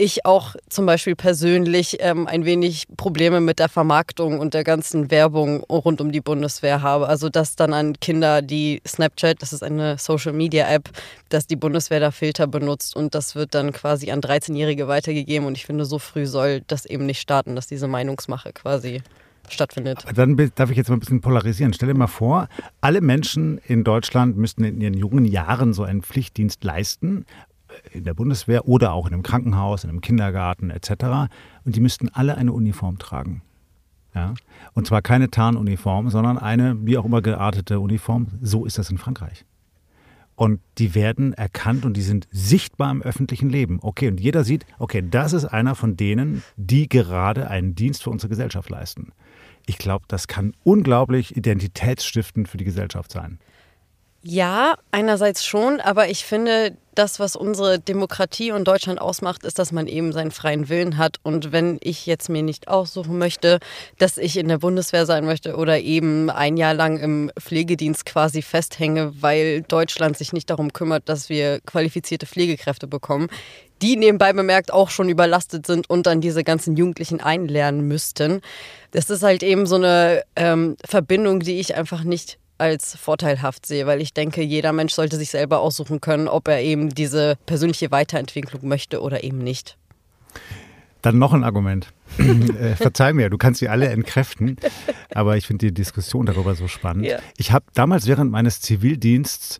ich 0.00 0.24
auch 0.24 0.54
zum 0.68 0.86
Beispiel 0.86 1.14
persönlich 1.14 1.98
ähm, 2.00 2.26
ein 2.26 2.44
wenig 2.44 2.86
Probleme 2.96 3.40
mit 3.40 3.58
der 3.58 3.68
Vermarktung 3.68 4.38
und 4.38 4.54
der 4.54 4.64
ganzen 4.64 5.10
Werbung 5.10 5.62
rund 5.64 6.00
um 6.00 6.10
die 6.10 6.20
Bundeswehr 6.20 6.80
habe. 6.80 7.06
Also 7.08 7.28
dass 7.28 7.56
dann 7.56 7.74
an 7.74 7.98
Kinder, 8.00 8.40
die 8.40 8.80
Snapchat, 8.86 9.42
das 9.42 9.52
ist 9.52 9.62
eine 9.62 9.98
Social-Media-App, 9.98 10.90
dass 11.28 11.46
die 11.46 11.56
Bundeswehr 11.56 12.00
da 12.00 12.10
Filter 12.12 12.46
benutzt 12.46 12.96
und 12.96 13.14
das 13.14 13.34
wird 13.34 13.54
dann 13.54 13.72
quasi 13.72 14.10
an 14.10 14.20
13-Jährige 14.20 14.88
weitergegeben. 14.88 15.46
Und 15.46 15.56
ich 15.56 15.66
finde, 15.66 15.84
so 15.84 15.98
früh 15.98 16.26
soll 16.26 16.62
das 16.66 16.86
eben 16.86 17.04
nicht 17.04 17.20
starten, 17.20 17.54
dass 17.54 17.66
diese 17.66 17.88
Meinungsmache 17.88 18.52
quasi 18.52 19.02
stattfindet. 19.52 20.04
Dann 20.14 20.36
darf 20.54 20.70
ich 20.70 20.76
jetzt 20.76 20.88
mal 20.88 20.96
ein 20.96 21.00
bisschen 21.00 21.20
polarisieren. 21.20 21.72
Stell 21.72 21.88
dir 21.88 21.94
mal 21.94 22.06
vor, 22.06 22.48
alle 22.80 23.00
Menschen 23.00 23.58
in 23.66 23.84
Deutschland 23.84 24.36
müssten 24.36 24.64
in 24.64 24.80
ihren 24.80 24.94
jungen 24.94 25.24
Jahren 25.24 25.72
so 25.72 25.82
einen 25.82 26.02
Pflichtdienst 26.02 26.62
leisten, 26.64 27.26
äh, 27.68 27.98
in 27.98 28.04
der 28.04 28.14
Bundeswehr 28.14 28.68
oder 28.68 28.92
auch 28.92 29.06
in 29.06 29.14
einem 29.14 29.22
Krankenhaus, 29.22 29.84
in 29.84 29.90
einem 29.90 30.00
Kindergarten 30.00 30.70
etc. 30.70 31.30
Und 31.64 31.76
die 31.76 31.80
müssten 31.80 32.08
alle 32.08 32.36
eine 32.36 32.52
Uniform 32.52 32.98
tragen. 32.98 33.42
Ja? 34.14 34.34
Und 34.72 34.86
zwar 34.86 35.02
keine 35.02 35.30
Tarnuniform, 35.30 36.10
sondern 36.10 36.38
eine 36.38 36.76
wie 36.84 36.98
auch 36.98 37.04
immer 37.04 37.22
geartete 37.22 37.80
Uniform. 37.80 38.28
So 38.42 38.64
ist 38.64 38.78
das 38.78 38.90
in 38.90 38.98
Frankreich. 38.98 39.44
Und 40.40 40.60
die 40.78 40.94
werden 40.94 41.34
erkannt 41.34 41.84
und 41.84 41.98
die 41.98 42.02
sind 42.02 42.26
sichtbar 42.30 42.90
im 42.90 43.02
öffentlichen 43.02 43.50
Leben. 43.50 43.78
Okay, 43.82 44.08
und 44.08 44.18
jeder 44.18 44.42
sieht, 44.42 44.64
okay, 44.78 45.04
das 45.08 45.34
ist 45.34 45.44
einer 45.44 45.74
von 45.74 45.98
denen, 45.98 46.42
die 46.56 46.88
gerade 46.88 47.50
einen 47.50 47.74
Dienst 47.74 48.02
für 48.02 48.08
unsere 48.08 48.30
Gesellschaft 48.30 48.70
leisten. 48.70 49.12
Ich 49.66 49.78
glaube, 49.78 50.04
das 50.08 50.28
kann 50.28 50.54
unglaublich 50.64 51.36
identitätsstiftend 51.36 52.48
für 52.48 52.56
die 52.56 52.64
Gesellschaft 52.64 53.12
sein. 53.12 53.38
Ja, 54.22 54.74
einerseits 54.90 55.46
schon, 55.46 55.80
aber 55.80 56.10
ich 56.10 56.26
finde, 56.26 56.76
das, 56.94 57.18
was 57.18 57.36
unsere 57.36 57.78
Demokratie 57.78 58.52
und 58.52 58.68
Deutschland 58.68 59.00
ausmacht, 59.00 59.44
ist, 59.44 59.58
dass 59.58 59.72
man 59.72 59.86
eben 59.86 60.12
seinen 60.12 60.30
freien 60.30 60.68
Willen 60.68 60.98
hat. 60.98 61.16
Und 61.22 61.52
wenn 61.52 61.78
ich 61.82 62.04
jetzt 62.04 62.28
mir 62.28 62.42
nicht 62.42 62.68
aussuchen 62.68 63.16
möchte, 63.16 63.60
dass 63.96 64.18
ich 64.18 64.36
in 64.36 64.48
der 64.48 64.58
Bundeswehr 64.58 65.06
sein 65.06 65.24
möchte 65.24 65.56
oder 65.56 65.80
eben 65.80 66.28
ein 66.28 66.58
Jahr 66.58 66.74
lang 66.74 66.98
im 66.98 67.30
Pflegedienst 67.40 68.04
quasi 68.04 68.42
festhänge, 68.42 69.14
weil 69.22 69.62
Deutschland 69.62 70.18
sich 70.18 70.34
nicht 70.34 70.50
darum 70.50 70.74
kümmert, 70.74 71.08
dass 71.08 71.30
wir 71.30 71.60
qualifizierte 71.60 72.26
Pflegekräfte 72.26 72.86
bekommen, 72.86 73.28
die 73.82 73.96
nebenbei 73.96 74.32
bemerkt 74.32 74.72
auch 74.72 74.90
schon 74.90 75.08
überlastet 75.08 75.66
sind 75.66 75.88
und 75.88 76.06
dann 76.06 76.20
diese 76.20 76.44
ganzen 76.44 76.76
Jugendlichen 76.76 77.20
einlernen 77.20 77.86
müssten. 77.86 78.40
Das 78.90 79.10
ist 79.10 79.22
halt 79.22 79.42
eben 79.42 79.66
so 79.66 79.76
eine 79.76 80.22
ähm, 80.36 80.76
Verbindung, 80.84 81.40
die 81.40 81.60
ich 81.60 81.74
einfach 81.76 82.04
nicht 82.04 82.38
als 82.58 82.94
vorteilhaft 82.94 83.64
sehe, 83.64 83.86
weil 83.86 84.00
ich 84.00 84.12
denke, 84.12 84.42
jeder 84.42 84.72
Mensch 84.72 84.92
sollte 84.92 85.16
sich 85.16 85.30
selber 85.30 85.60
aussuchen 85.60 86.00
können, 86.00 86.28
ob 86.28 86.46
er 86.48 86.60
eben 86.60 86.90
diese 86.90 87.36
persönliche 87.46 87.90
Weiterentwicklung 87.90 88.68
möchte 88.68 89.00
oder 89.00 89.24
eben 89.24 89.38
nicht. 89.38 89.78
Dann 91.02 91.18
noch 91.18 91.32
ein 91.32 91.44
Argument. 91.44 91.92
äh, 92.18 92.76
verzeih 92.76 93.14
mir, 93.14 93.30
du 93.30 93.38
kannst 93.38 93.60
sie 93.60 93.68
alle 93.68 93.88
entkräften, 93.88 94.56
aber 95.14 95.36
ich 95.36 95.46
finde 95.46 95.66
die 95.66 95.74
Diskussion 95.74 96.26
darüber 96.26 96.54
so 96.54 96.68
spannend. 96.68 97.06
Ja. 97.06 97.18
Ich 97.38 97.52
habe 97.52 97.64
damals 97.74 98.06
während 98.06 98.30
meines 98.30 98.60
Zivildienstes 98.60 99.58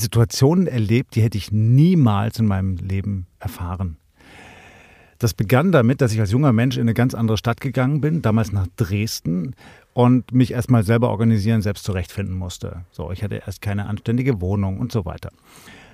Situationen 0.00 0.66
erlebt, 0.66 1.14
die 1.14 1.22
hätte 1.22 1.38
ich 1.38 1.52
niemals 1.52 2.38
in 2.38 2.46
meinem 2.46 2.76
Leben 2.76 3.26
erfahren. 3.38 3.96
Das 5.18 5.34
begann 5.34 5.70
damit, 5.70 6.00
dass 6.00 6.12
ich 6.12 6.20
als 6.20 6.32
junger 6.32 6.52
Mensch 6.52 6.76
in 6.76 6.82
eine 6.82 6.94
ganz 6.94 7.14
andere 7.14 7.36
Stadt 7.36 7.60
gegangen 7.60 8.00
bin, 8.00 8.22
damals 8.22 8.52
nach 8.52 8.66
Dresden, 8.76 9.54
und 9.92 10.32
mich 10.32 10.52
erstmal 10.52 10.82
selber 10.82 11.10
organisieren, 11.10 11.60
selbst 11.60 11.84
zurechtfinden 11.84 12.34
musste. 12.34 12.84
So, 12.90 13.12
ich 13.12 13.22
hatte 13.22 13.42
erst 13.44 13.60
keine 13.60 13.86
anständige 13.86 14.40
Wohnung 14.40 14.78
und 14.78 14.92
so 14.92 15.04
weiter. 15.04 15.30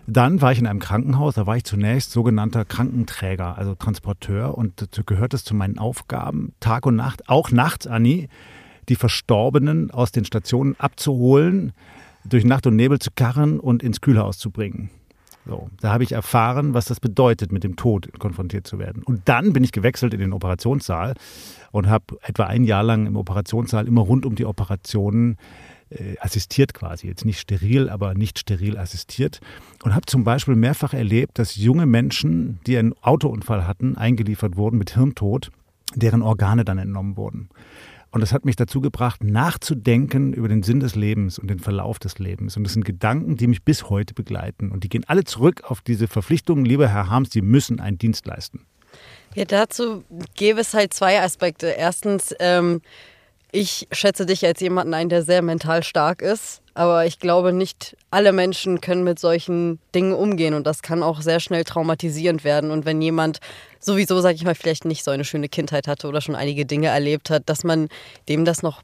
Dann 0.06 0.40
war 0.40 0.52
ich 0.52 0.60
in 0.60 0.68
einem 0.68 0.78
Krankenhaus, 0.78 1.34
da 1.34 1.46
war 1.48 1.56
ich 1.56 1.64
zunächst 1.64 2.12
sogenannter 2.12 2.64
Krankenträger, 2.64 3.58
also 3.58 3.74
Transporteur 3.74 4.56
und 4.56 4.80
dazu 4.80 5.02
gehört 5.02 5.34
es 5.34 5.42
zu 5.42 5.54
meinen 5.56 5.78
Aufgaben, 5.78 6.52
Tag 6.60 6.86
und 6.86 6.94
Nacht, 6.94 7.28
auch 7.28 7.50
nachts, 7.50 7.88
Anni, 7.88 8.28
die 8.88 8.94
Verstorbenen 8.94 9.90
aus 9.90 10.12
den 10.12 10.24
Stationen 10.24 10.76
abzuholen, 10.78 11.72
durch 12.28 12.44
Nacht 12.44 12.66
und 12.66 12.76
Nebel 12.76 12.98
zu 12.98 13.10
karren 13.14 13.60
und 13.60 13.82
ins 13.82 14.00
Kühlhaus 14.00 14.38
zu 14.38 14.50
bringen. 14.50 14.90
So, 15.46 15.70
da 15.80 15.92
habe 15.92 16.02
ich 16.02 16.12
erfahren, 16.12 16.74
was 16.74 16.86
das 16.86 16.98
bedeutet, 16.98 17.52
mit 17.52 17.62
dem 17.62 17.76
Tod 17.76 18.08
konfrontiert 18.18 18.66
zu 18.66 18.80
werden. 18.80 19.04
Und 19.04 19.22
dann 19.26 19.52
bin 19.52 19.62
ich 19.62 19.70
gewechselt 19.70 20.12
in 20.12 20.18
den 20.18 20.32
Operationssaal 20.32 21.14
und 21.70 21.88
habe 21.88 22.18
etwa 22.22 22.44
ein 22.44 22.64
Jahr 22.64 22.82
lang 22.82 23.06
im 23.06 23.16
Operationssaal 23.16 23.86
immer 23.86 24.00
rund 24.00 24.26
um 24.26 24.34
die 24.34 24.44
Operationen 24.44 25.36
äh, 25.90 26.16
assistiert 26.18 26.74
quasi. 26.74 27.06
Jetzt 27.06 27.24
nicht 27.24 27.38
steril, 27.38 27.88
aber 27.88 28.14
nicht 28.14 28.40
steril 28.40 28.76
assistiert. 28.76 29.38
Und 29.84 29.94
habe 29.94 30.06
zum 30.06 30.24
Beispiel 30.24 30.56
mehrfach 30.56 30.94
erlebt, 30.94 31.38
dass 31.38 31.54
junge 31.54 31.86
Menschen, 31.86 32.58
die 32.66 32.76
einen 32.76 32.94
Autounfall 33.02 33.68
hatten, 33.68 33.96
eingeliefert 33.96 34.56
wurden 34.56 34.78
mit 34.78 34.94
Hirntod, 34.94 35.52
deren 35.94 36.22
Organe 36.22 36.64
dann 36.64 36.78
entnommen 36.78 37.16
wurden. 37.16 37.50
Und 38.10 38.20
das 38.20 38.32
hat 38.32 38.44
mich 38.44 38.56
dazu 38.56 38.80
gebracht, 38.80 39.22
nachzudenken 39.22 40.32
über 40.32 40.48
den 40.48 40.62
Sinn 40.62 40.80
des 40.80 40.94
Lebens 40.94 41.38
und 41.38 41.48
den 41.48 41.58
Verlauf 41.58 41.98
des 41.98 42.18
Lebens. 42.18 42.56
Und 42.56 42.64
das 42.64 42.72
sind 42.72 42.84
Gedanken, 42.84 43.36
die 43.36 43.46
mich 43.46 43.62
bis 43.62 43.90
heute 43.90 44.14
begleiten. 44.14 44.70
Und 44.70 44.84
die 44.84 44.88
gehen 44.88 45.04
alle 45.06 45.24
zurück 45.24 45.64
auf 45.64 45.80
diese 45.80 46.08
Verpflichtung, 46.08 46.64
lieber 46.64 46.88
Herr 46.88 47.10
Harms, 47.10 47.30
Sie 47.30 47.42
müssen 47.42 47.80
einen 47.80 47.98
Dienst 47.98 48.26
leisten. 48.26 48.64
Ja, 49.34 49.44
dazu 49.44 50.02
gäbe 50.34 50.60
es 50.60 50.72
halt 50.72 50.94
zwei 50.94 51.20
Aspekte. 51.20 51.66
Erstens, 51.66 52.34
ähm, 52.40 52.80
ich 53.52 53.88
schätze 53.92 54.26
dich 54.26 54.44
als 54.44 54.60
jemanden 54.60 54.94
ein, 54.94 55.08
der 55.08 55.22
sehr 55.22 55.42
mental 55.42 55.82
stark 55.82 56.22
ist. 56.22 56.60
Aber 56.74 57.06
ich 57.06 57.18
glaube, 57.18 57.54
nicht 57.54 57.96
alle 58.10 58.32
Menschen 58.32 58.82
können 58.82 59.02
mit 59.02 59.18
solchen 59.18 59.78
Dingen 59.94 60.12
umgehen 60.12 60.52
und 60.52 60.66
das 60.66 60.82
kann 60.82 61.02
auch 61.02 61.22
sehr 61.22 61.40
schnell 61.40 61.64
traumatisierend 61.64 62.44
werden. 62.44 62.70
Und 62.70 62.84
wenn 62.84 63.00
jemand 63.00 63.38
sowieso, 63.80 64.20
sag 64.20 64.34
ich 64.34 64.44
mal, 64.44 64.54
vielleicht 64.54 64.84
nicht 64.84 65.02
so 65.02 65.10
eine 65.10 65.24
schöne 65.24 65.48
Kindheit 65.48 65.88
hatte 65.88 66.06
oder 66.06 66.20
schon 66.20 66.34
einige 66.34 66.66
Dinge 66.66 66.88
erlebt 66.88 67.30
hat, 67.30 67.44
dass 67.46 67.64
man 67.64 67.88
dem 68.28 68.44
das 68.44 68.62
noch 68.62 68.82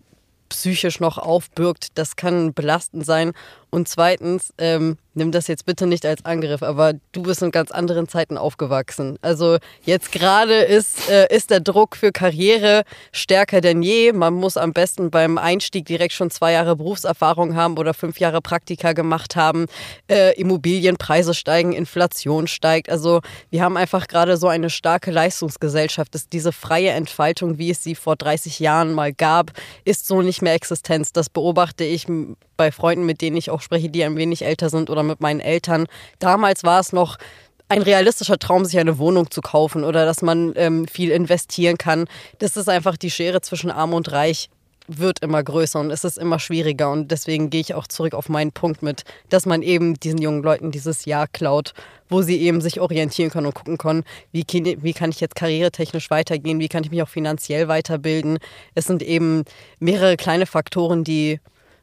psychisch 0.49 1.01
noch 1.01 1.19
aufbürgt, 1.19 1.89
das 1.95 2.17
kann 2.17 2.55
belastend 2.55 3.05
sein. 3.05 3.33
Und 3.75 3.89
zweitens, 3.89 4.53
ähm, 4.59 4.99
nimm 5.15 5.33
das 5.33 5.47
jetzt 5.47 5.65
bitte 5.65 5.87
nicht 5.87 6.05
als 6.05 6.27
Angriff, 6.27 6.63
aber 6.63 6.93
du 7.13 7.23
bist 7.23 7.41
in 7.41 7.51
ganz 7.51 7.71
anderen 7.71 8.07
Zeiten 8.07 8.37
aufgewachsen. 8.37 9.19
Also 9.23 9.57
jetzt 9.83 10.13
gerade 10.13 10.57
ist, 10.57 11.09
äh, 11.09 11.35
ist 11.35 11.49
der 11.49 11.61
Druck 11.61 11.97
für 11.97 12.13
Karriere 12.13 12.83
stärker 13.13 13.63
denn 13.63 13.83
je. 13.83 14.13
Man 14.13 14.35
muss 14.35 14.59
am 14.59 14.75
besten 14.75 15.11
beim 15.11 15.39
Einstieg 15.39 15.87
direkt 15.87 16.13
schon 16.13 16.31
zwei 16.31 16.53
Jahre 16.53 16.77
Berufserfahrung 16.77 17.57
haben 17.57 17.79
oder 17.79 17.95
fünf 17.95 18.21
Jahre 18.21 18.43
Praktika 18.43 18.93
gemacht 18.93 19.37
haben. 19.37 19.65
Äh, 20.07 20.39
Immobilienpreise 20.39 21.33
steigen, 21.33 21.73
Inflation 21.73 22.49
steigt. 22.49 22.91
Also 22.91 23.23
wir 23.49 23.63
haben 23.63 23.79
einfach 23.79 24.07
gerade 24.07 24.37
so 24.37 24.49
eine 24.49 24.69
starke 24.69 25.11
Leistungsgesellschaft. 25.11 26.15
Dass 26.15 26.29
diese 26.29 26.53
freie 26.53 26.91
Entfaltung, 26.91 27.57
wie 27.57 27.71
es 27.71 27.83
sie 27.83 27.95
vor 27.95 28.17
30 28.17 28.59
Jahren 28.59 28.93
mal 28.93 29.15
gab, 29.15 29.53
ist 29.87 30.07
so 30.07 30.21
nicht 30.21 30.43
mehr 30.43 30.53
Existenz. 30.53 31.15
Das 31.15 31.31
beobachte 31.31 31.85
ich 31.85 32.07
bei 32.57 32.73
Freunden, 32.73 33.05
mit 33.05 33.21
denen 33.21 33.37
ich 33.37 33.51
auch 33.51 33.61
spreche, 33.61 33.89
die 33.89 34.05
ein 34.05 34.17
wenig 34.17 34.45
älter 34.45 34.71
sind 34.71 34.91
oder 34.91 35.03
mit 35.03 35.21
meinen 35.21 35.41
Eltern. 35.41 35.87
Damals 36.19 36.65
war 36.65 36.81
es 36.81 36.93
noch 36.93 37.19
ein 37.69 37.83
realistischer 37.83 38.39
Traum, 38.39 38.65
sich 38.65 38.79
eine 38.79 38.99
Wohnung 38.99 39.31
zu 39.31 39.41
kaufen 39.41 39.85
oder 39.85 40.05
dass 40.05 40.21
man 40.21 40.53
ähm, 40.57 40.87
viel 40.87 41.11
investieren 41.11 41.79
kann. 41.79 42.07
Das 42.39 42.57
ist 42.57 42.69
einfach 42.69 42.97
die 42.97 43.11
Schere 43.11 43.41
zwischen 43.41 43.71
Arm 43.71 43.95
und 43.95 44.13
Reich 44.13 44.51
wird 44.89 45.21
immer 45.21 45.43
größer 45.43 45.81
und 45.81 45.91
es 45.91 46.05
ist 46.05 46.19
immer 46.19 46.39
schwieriger. 46.39 46.91
Und 46.91 47.11
deswegen 47.11 47.51
gehe 47.51 47.61
ich 47.61 47.75
auch 47.75 47.87
zurück 47.87 48.15
auf 48.15 48.29
meinen 48.29 48.53
Punkt 48.53 48.83
mit, 48.83 49.05
dass 49.29 49.47
man 49.47 49.63
eben 49.63 49.95
diesen 49.95 50.21
jungen 50.21 50.43
Leuten 50.43 50.71
dieses 50.71 51.05
Jahr 51.05 51.27
klaut, 51.29 51.73
wo 52.09 52.23
sie 52.23 52.41
eben 52.41 52.61
sich 52.61 52.81
orientieren 52.81 53.31
können 53.31 53.47
und 53.47 53.55
gucken 53.55 53.79
können, 53.79 54.05
wie, 54.33 54.45
wie 54.47 54.93
kann 54.93 55.11
ich 55.11 55.21
jetzt 55.21 55.37
karrieretechnisch 55.37 56.11
weitergehen, 56.11 56.61
wie 56.61 56.69
kann 56.69 56.85
ich 56.85 56.91
mich 56.91 57.03
auch 57.03 57.09
finanziell 57.09 57.69
weiterbilden. 57.69 58.39
Es 58.75 58.87
sind 58.87 59.03
eben 59.03 59.45
mehrere 59.79 60.17
kleine 60.17 60.47
Faktoren, 60.47 61.05
die 61.05 61.41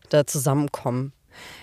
da 0.10 0.26
zusammenkommen. 0.26 1.14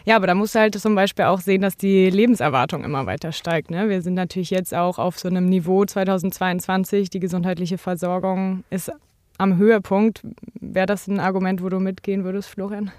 Ja, 0.05 0.17
aber 0.17 0.27
da 0.27 0.35
musst 0.35 0.55
du 0.55 0.61
halt 0.61 0.79
zum 0.79 0.95
Beispiel 0.95 1.27
auch 1.27 1.41
sehen, 1.41 1.63
dass 1.63 1.77
die 1.77 2.11
Lebenserwartung 2.11 2.85
immer 2.85 3.07
weiter 3.07 3.33
steigt. 3.33 3.71
Ne? 3.71 3.89
Wir 3.89 4.03
sind 4.03 4.15
natürlich 4.15 4.51
jetzt 4.51 4.75
auch 4.75 4.99
auf 4.99 5.19
so 5.19 5.29
einem 5.29 5.47
Niveau 5.47 5.85
2022. 5.85 7.11
Die 7.11 7.21
gesundheitliche 7.21 7.79
Versorgung 7.79 8.65
ist 8.71 8.91
am 9.39 9.57
Höhepunkt. 9.57 10.23
Wäre 10.55 10.87
das 10.87 11.09
ein 11.09 11.21
Argument, 11.21 11.63
wo 11.63 11.69
du 11.69 11.81
mitgehen 11.81 12.25
würdest, 12.25 12.49
Florian? 12.49 12.91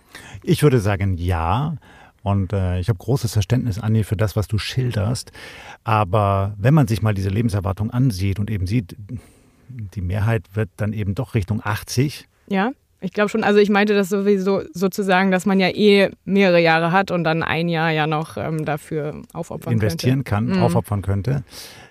Ich 0.44 0.63
würde 0.63 0.80
sagen, 0.80 1.18
ja. 1.18 1.75
Und 2.24 2.51
äh, 2.51 2.80
ich 2.80 2.89
habe 2.89 3.00
großes 3.00 3.32
Verständnis, 3.32 3.80
Anni, 3.80 4.04
für 4.04 4.18
das, 4.18 4.36
was 4.36 4.48
du 4.48 4.58
schilderst. 4.58 5.32
Aber 5.84 6.54
wenn 6.58 6.74
man 6.74 6.88
sich 6.88 7.01
mal 7.01 7.13
diese 7.13 7.30
Lebenserwartung 7.30 7.89
ansieht 7.89 8.39
und 8.39 8.51
eben 8.51 8.68
sieht, 8.68 8.98
die 9.70 10.01
Mehrheit 10.01 10.44
wird 10.54 10.70
dann 10.77 10.94
eben 10.94 11.16
doch 11.16 11.36
Richtung 11.36 11.62
80. 11.63 12.27
Ja. 12.50 12.72
Ich 13.00 13.13
glaube 13.13 13.30
schon, 13.30 13.44
also 13.44 13.60
ich 13.60 13.70
meinte 13.70 13.94
das 13.94 14.10
sowieso 14.10 14.63
sozusagen, 14.74 15.30
dass 15.30 15.46
man 15.46 15.60
ja 15.60 15.70
eh 15.70 16.10
mehrere 16.25 16.60
Jahre 16.60 16.92
hat 16.92 17.12
und 17.12 17.24
dann 17.24 17.44
ein 17.44 17.70
Jahr 17.70 17.92
ja 17.92 18.08
noch 18.08 18.38
ähm, 18.38 18.66
dafür 18.66 19.22
aufopfern 19.34 19.74
investieren 19.74 20.24
könnte. 20.24 20.51
kann, 20.51 20.58
mhm. 20.58 20.63
aufopfern 20.63 21.01
könnte. 21.04 21.44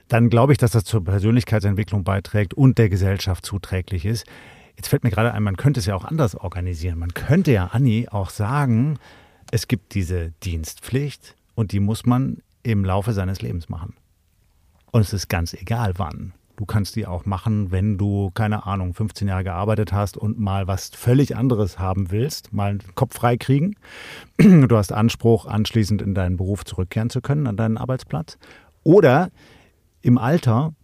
Dann 0.08 0.30
glaube 0.30 0.52
ich, 0.52 0.58
dass 0.58 0.72
das 0.72 0.84
zur 0.84 1.04
Persönlichkeitsentwicklung 1.04 2.02
beiträgt 2.02 2.54
und 2.54 2.78
der 2.78 2.88
Gesellschaft 2.88 3.46
zuträglich 3.46 4.04
ist. 4.04 4.26
Jetzt 4.76 4.88
fällt 4.88 5.04
mir 5.04 5.10
gerade 5.10 5.32
ein, 5.32 5.42
man 5.42 5.56
könnte 5.56 5.80
es 5.80 5.86
ja 5.86 5.94
auch 5.94 6.04
anders 6.04 6.34
organisieren. 6.34 6.98
Man 6.98 7.14
könnte 7.14 7.52
ja, 7.52 7.66
Anni, 7.66 8.08
auch 8.10 8.30
sagen, 8.30 8.98
es 9.50 9.68
gibt 9.68 9.94
diese 9.94 10.32
Dienstpflicht 10.42 11.36
und 11.54 11.72
die 11.72 11.80
muss 11.80 12.04
man 12.04 12.38
im 12.62 12.84
Laufe 12.84 13.12
seines 13.12 13.42
Lebens 13.42 13.68
machen. 13.68 13.94
Und 14.90 15.00
es 15.00 15.12
ist 15.12 15.28
ganz 15.28 15.54
egal 15.54 15.94
wann. 15.96 16.32
Du 16.56 16.64
kannst 16.64 16.96
die 16.96 17.06
auch 17.06 17.26
machen, 17.26 17.70
wenn 17.70 17.98
du, 17.98 18.30
keine 18.32 18.64
Ahnung, 18.64 18.94
15 18.94 19.28
Jahre 19.28 19.44
gearbeitet 19.44 19.92
hast 19.92 20.16
und 20.16 20.38
mal 20.38 20.66
was 20.66 20.88
völlig 20.88 21.36
anderes 21.36 21.78
haben 21.78 22.10
willst, 22.10 22.52
mal 22.54 22.70
einen 22.70 22.94
Kopf 22.94 23.14
frei 23.14 23.36
kriegen. 23.36 23.76
Du 24.38 24.76
hast 24.76 24.92
Anspruch, 24.92 25.46
anschließend 25.46 26.00
in 26.00 26.14
deinen 26.14 26.36
Beruf 26.36 26.64
zurückkehren 26.64 27.10
zu 27.10 27.20
können, 27.20 27.46
an 27.46 27.56
deinen 27.56 27.76
Arbeitsplatz. 27.76 28.38
Oder 28.84 29.30
im 30.00 30.16
Alter 30.18 30.75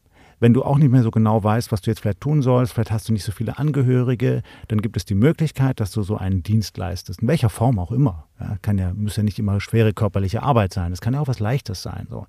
wenn 0.43 0.55
du 0.55 0.65
auch 0.65 0.77
nicht 0.77 0.91
mehr 0.91 1.05
so 1.05 1.13
genau 1.13 1.45
weißt, 1.45 1.71
was 1.71 1.83
du 1.83 1.91
jetzt 1.91 2.01
vielleicht 2.01 2.21
tun 2.21 2.43
sollst, 2.43 2.73
vielleicht 2.73 2.91
hast 2.91 3.09
du 3.09 3.13
nicht 3.13 3.23
so 3.23 3.31
viele 3.31 3.59
Angehörige, 3.59 4.43
dann 4.67 4.83
gibt 4.83 4.97
es 4.97 5.05
die 5.05 5.15
Möglichkeit, 5.15 5.79
dass 5.79 5.93
du 5.93 6.03
so 6.03 6.17
einen 6.17 6.43
Dienst 6.43 6.77
leistest, 6.77 7.23
in 7.23 7.29
welcher 7.29 7.49
Form 7.49 7.79
auch 7.79 7.93
immer. 7.93 8.27
Ja, 8.41 8.57
kann 8.61 8.77
ja, 8.77 8.93
muss 8.93 9.15
ja 9.15 9.23
nicht 9.23 9.39
immer 9.39 9.61
schwere 9.61 9.93
körperliche 9.93 10.43
Arbeit 10.43 10.73
sein. 10.73 10.93
Es 10.93 11.01
kann 11.01 11.15
ja 11.15 11.21
auch 11.21 11.29
was 11.29 11.39
Leichtes 11.39 11.81
sein. 11.81 12.09
So. 12.11 12.27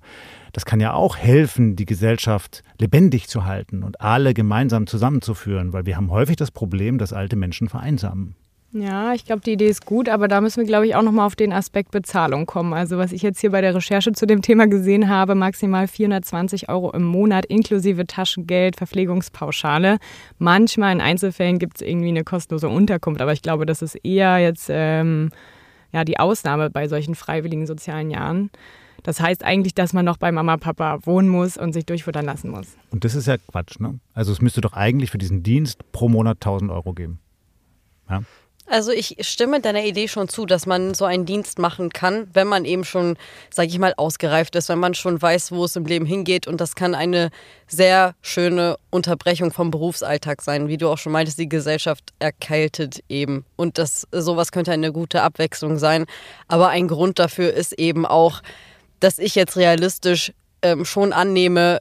Das 0.52 0.64
kann 0.64 0.78
ja 0.78 0.92
auch 0.92 1.16
helfen, 1.16 1.74
die 1.74 1.86
Gesellschaft 1.86 2.62
lebendig 2.78 3.26
zu 3.26 3.46
halten 3.46 3.82
und 3.82 4.00
alle 4.00 4.32
gemeinsam 4.32 4.86
zusammenzuführen, 4.86 5.72
weil 5.72 5.84
wir 5.84 5.96
haben 5.96 6.12
häufig 6.12 6.36
das 6.36 6.52
Problem, 6.52 6.98
dass 6.98 7.12
alte 7.12 7.34
Menschen 7.34 7.68
vereinsamen. 7.68 8.36
Ja, 8.76 9.14
ich 9.14 9.24
glaube, 9.24 9.40
die 9.40 9.52
Idee 9.52 9.68
ist 9.68 9.86
gut, 9.86 10.08
aber 10.08 10.26
da 10.26 10.40
müssen 10.40 10.56
wir, 10.56 10.66
glaube 10.66 10.84
ich, 10.88 10.96
auch 10.96 11.02
nochmal 11.02 11.26
auf 11.26 11.36
den 11.36 11.52
Aspekt 11.52 11.92
Bezahlung 11.92 12.44
kommen. 12.44 12.74
Also 12.74 12.98
was 12.98 13.12
ich 13.12 13.22
jetzt 13.22 13.40
hier 13.40 13.52
bei 13.52 13.60
der 13.60 13.72
Recherche 13.72 14.10
zu 14.10 14.26
dem 14.26 14.42
Thema 14.42 14.66
gesehen 14.66 15.08
habe, 15.08 15.36
maximal 15.36 15.86
420 15.86 16.68
Euro 16.68 16.90
im 16.90 17.04
Monat 17.04 17.46
inklusive 17.46 18.04
Taschengeld, 18.04 18.74
Verpflegungspauschale. 18.74 19.98
Manchmal 20.38 20.92
in 20.92 21.00
Einzelfällen 21.00 21.60
gibt 21.60 21.76
es 21.76 21.86
irgendwie 21.86 22.08
eine 22.08 22.24
kostenlose 22.24 22.68
Unterkunft, 22.68 23.20
aber 23.20 23.32
ich 23.32 23.42
glaube, 23.42 23.64
das 23.64 23.80
ist 23.80 23.94
eher 24.02 24.38
jetzt 24.38 24.66
ähm, 24.68 25.30
ja, 25.92 26.04
die 26.04 26.18
Ausnahme 26.18 26.68
bei 26.68 26.88
solchen 26.88 27.14
freiwilligen 27.14 27.68
sozialen 27.68 28.10
Jahren. 28.10 28.50
Das 29.04 29.20
heißt 29.20 29.44
eigentlich, 29.44 29.74
dass 29.74 29.92
man 29.92 30.04
noch 30.04 30.16
bei 30.16 30.32
Mama, 30.32 30.56
Papa 30.56 30.98
wohnen 31.04 31.28
muss 31.28 31.56
und 31.56 31.74
sich 31.74 31.86
durchfuttern 31.86 32.24
lassen 32.24 32.50
muss. 32.50 32.76
Und 32.90 33.04
das 33.04 33.14
ist 33.14 33.28
ja 33.28 33.36
Quatsch, 33.38 33.78
ne? 33.78 34.00
Also 34.14 34.32
es 34.32 34.42
müsste 34.42 34.62
doch 34.62 34.72
eigentlich 34.72 35.12
für 35.12 35.18
diesen 35.18 35.44
Dienst 35.44 35.92
pro 35.92 36.08
Monat 36.08 36.38
1000 36.38 36.72
Euro 36.72 36.92
geben. 36.92 37.20
Ja? 38.10 38.22
Also 38.66 38.92
ich 38.92 39.16
stimme 39.20 39.60
deiner 39.60 39.84
Idee 39.84 40.08
schon 40.08 40.28
zu, 40.28 40.46
dass 40.46 40.64
man 40.64 40.94
so 40.94 41.04
einen 41.04 41.26
Dienst 41.26 41.58
machen 41.58 41.90
kann, 41.90 42.28
wenn 42.32 42.46
man 42.46 42.64
eben 42.64 42.84
schon, 42.84 43.18
sage 43.50 43.68
ich 43.68 43.78
mal, 43.78 43.92
ausgereift 43.96 44.56
ist, 44.56 44.70
wenn 44.70 44.78
man 44.78 44.94
schon 44.94 45.20
weiß, 45.20 45.52
wo 45.52 45.64
es 45.64 45.76
im 45.76 45.84
Leben 45.84 46.06
hingeht. 46.06 46.46
Und 46.46 46.60
das 46.60 46.74
kann 46.74 46.94
eine 46.94 47.30
sehr 47.66 48.14
schöne 48.22 48.76
Unterbrechung 48.90 49.52
vom 49.52 49.70
Berufsalltag 49.70 50.40
sein. 50.40 50.68
Wie 50.68 50.78
du 50.78 50.88
auch 50.88 50.98
schon 50.98 51.12
meintest, 51.12 51.38
die 51.38 51.48
Gesellschaft 51.48 52.14
erkältet 52.20 53.04
eben. 53.08 53.44
Und 53.56 53.76
das 53.76 54.08
sowas 54.12 54.50
könnte 54.50 54.72
eine 54.72 54.92
gute 54.92 55.20
Abwechslung 55.20 55.78
sein. 55.78 56.06
Aber 56.48 56.68
ein 56.70 56.88
Grund 56.88 57.18
dafür 57.18 57.52
ist 57.52 57.74
eben 57.74 58.06
auch, 58.06 58.40
dass 58.98 59.18
ich 59.18 59.34
jetzt 59.34 59.56
realistisch 59.56 60.32
ähm, 60.62 60.86
schon 60.86 61.12
annehme, 61.12 61.80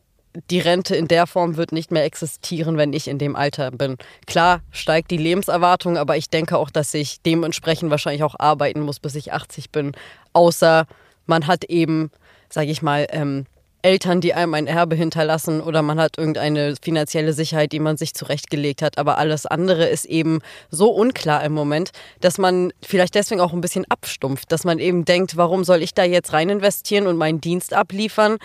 die 0.49 0.59
Rente 0.59 0.95
in 0.95 1.07
der 1.07 1.27
Form 1.27 1.57
wird 1.57 1.71
nicht 1.71 1.91
mehr 1.91 2.05
existieren, 2.05 2.77
wenn 2.77 2.93
ich 2.93 3.07
in 3.07 3.19
dem 3.19 3.35
Alter 3.35 3.71
bin. 3.71 3.97
Klar 4.25 4.61
steigt 4.71 5.11
die 5.11 5.17
Lebenserwartung, 5.17 5.97
aber 5.97 6.17
ich 6.17 6.29
denke 6.29 6.57
auch, 6.57 6.69
dass 6.69 6.93
ich 6.93 7.21
dementsprechend 7.21 7.91
wahrscheinlich 7.91 8.23
auch 8.23 8.35
arbeiten 8.39 8.81
muss, 8.81 8.99
bis 8.99 9.15
ich 9.15 9.33
80 9.33 9.69
bin. 9.69 9.91
Außer 10.33 10.85
man 11.25 11.47
hat 11.47 11.65
eben, 11.65 12.11
sage 12.49 12.71
ich 12.71 12.81
mal, 12.81 13.07
ähm, 13.11 13.45
Eltern, 13.83 14.21
die 14.21 14.33
einem 14.33 14.53
ein 14.53 14.65
Erbe 14.65 14.95
hinterlassen 14.95 15.59
oder 15.59 15.81
man 15.81 15.99
hat 15.99 16.17
irgendeine 16.17 16.75
finanzielle 16.81 17.33
Sicherheit, 17.33 17.73
die 17.73 17.81
man 17.81 17.97
sich 17.97 18.13
zurechtgelegt 18.13 18.81
hat. 18.81 18.97
Aber 18.97 19.17
alles 19.17 19.45
andere 19.45 19.85
ist 19.85 20.05
eben 20.05 20.39
so 20.71 20.89
unklar 20.89 21.43
im 21.43 21.51
Moment, 21.51 21.91
dass 22.21 22.37
man 22.37 22.71
vielleicht 22.81 23.13
deswegen 23.13 23.41
auch 23.41 23.51
ein 23.51 23.59
bisschen 23.59 23.85
abstumpft, 23.89 24.51
dass 24.53 24.63
man 24.63 24.79
eben 24.79 25.03
denkt, 25.03 25.35
warum 25.35 25.65
soll 25.65 25.81
ich 25.81 25.93
da 25.93 26.05
jetzt 26.05 26.31
rein 26.31 26.49
investieren 26.49 27.07
und 27.07 27.17
meinen 27.17 27.41
Dienst 27.41 27.73
abliefern, 27.73 28.37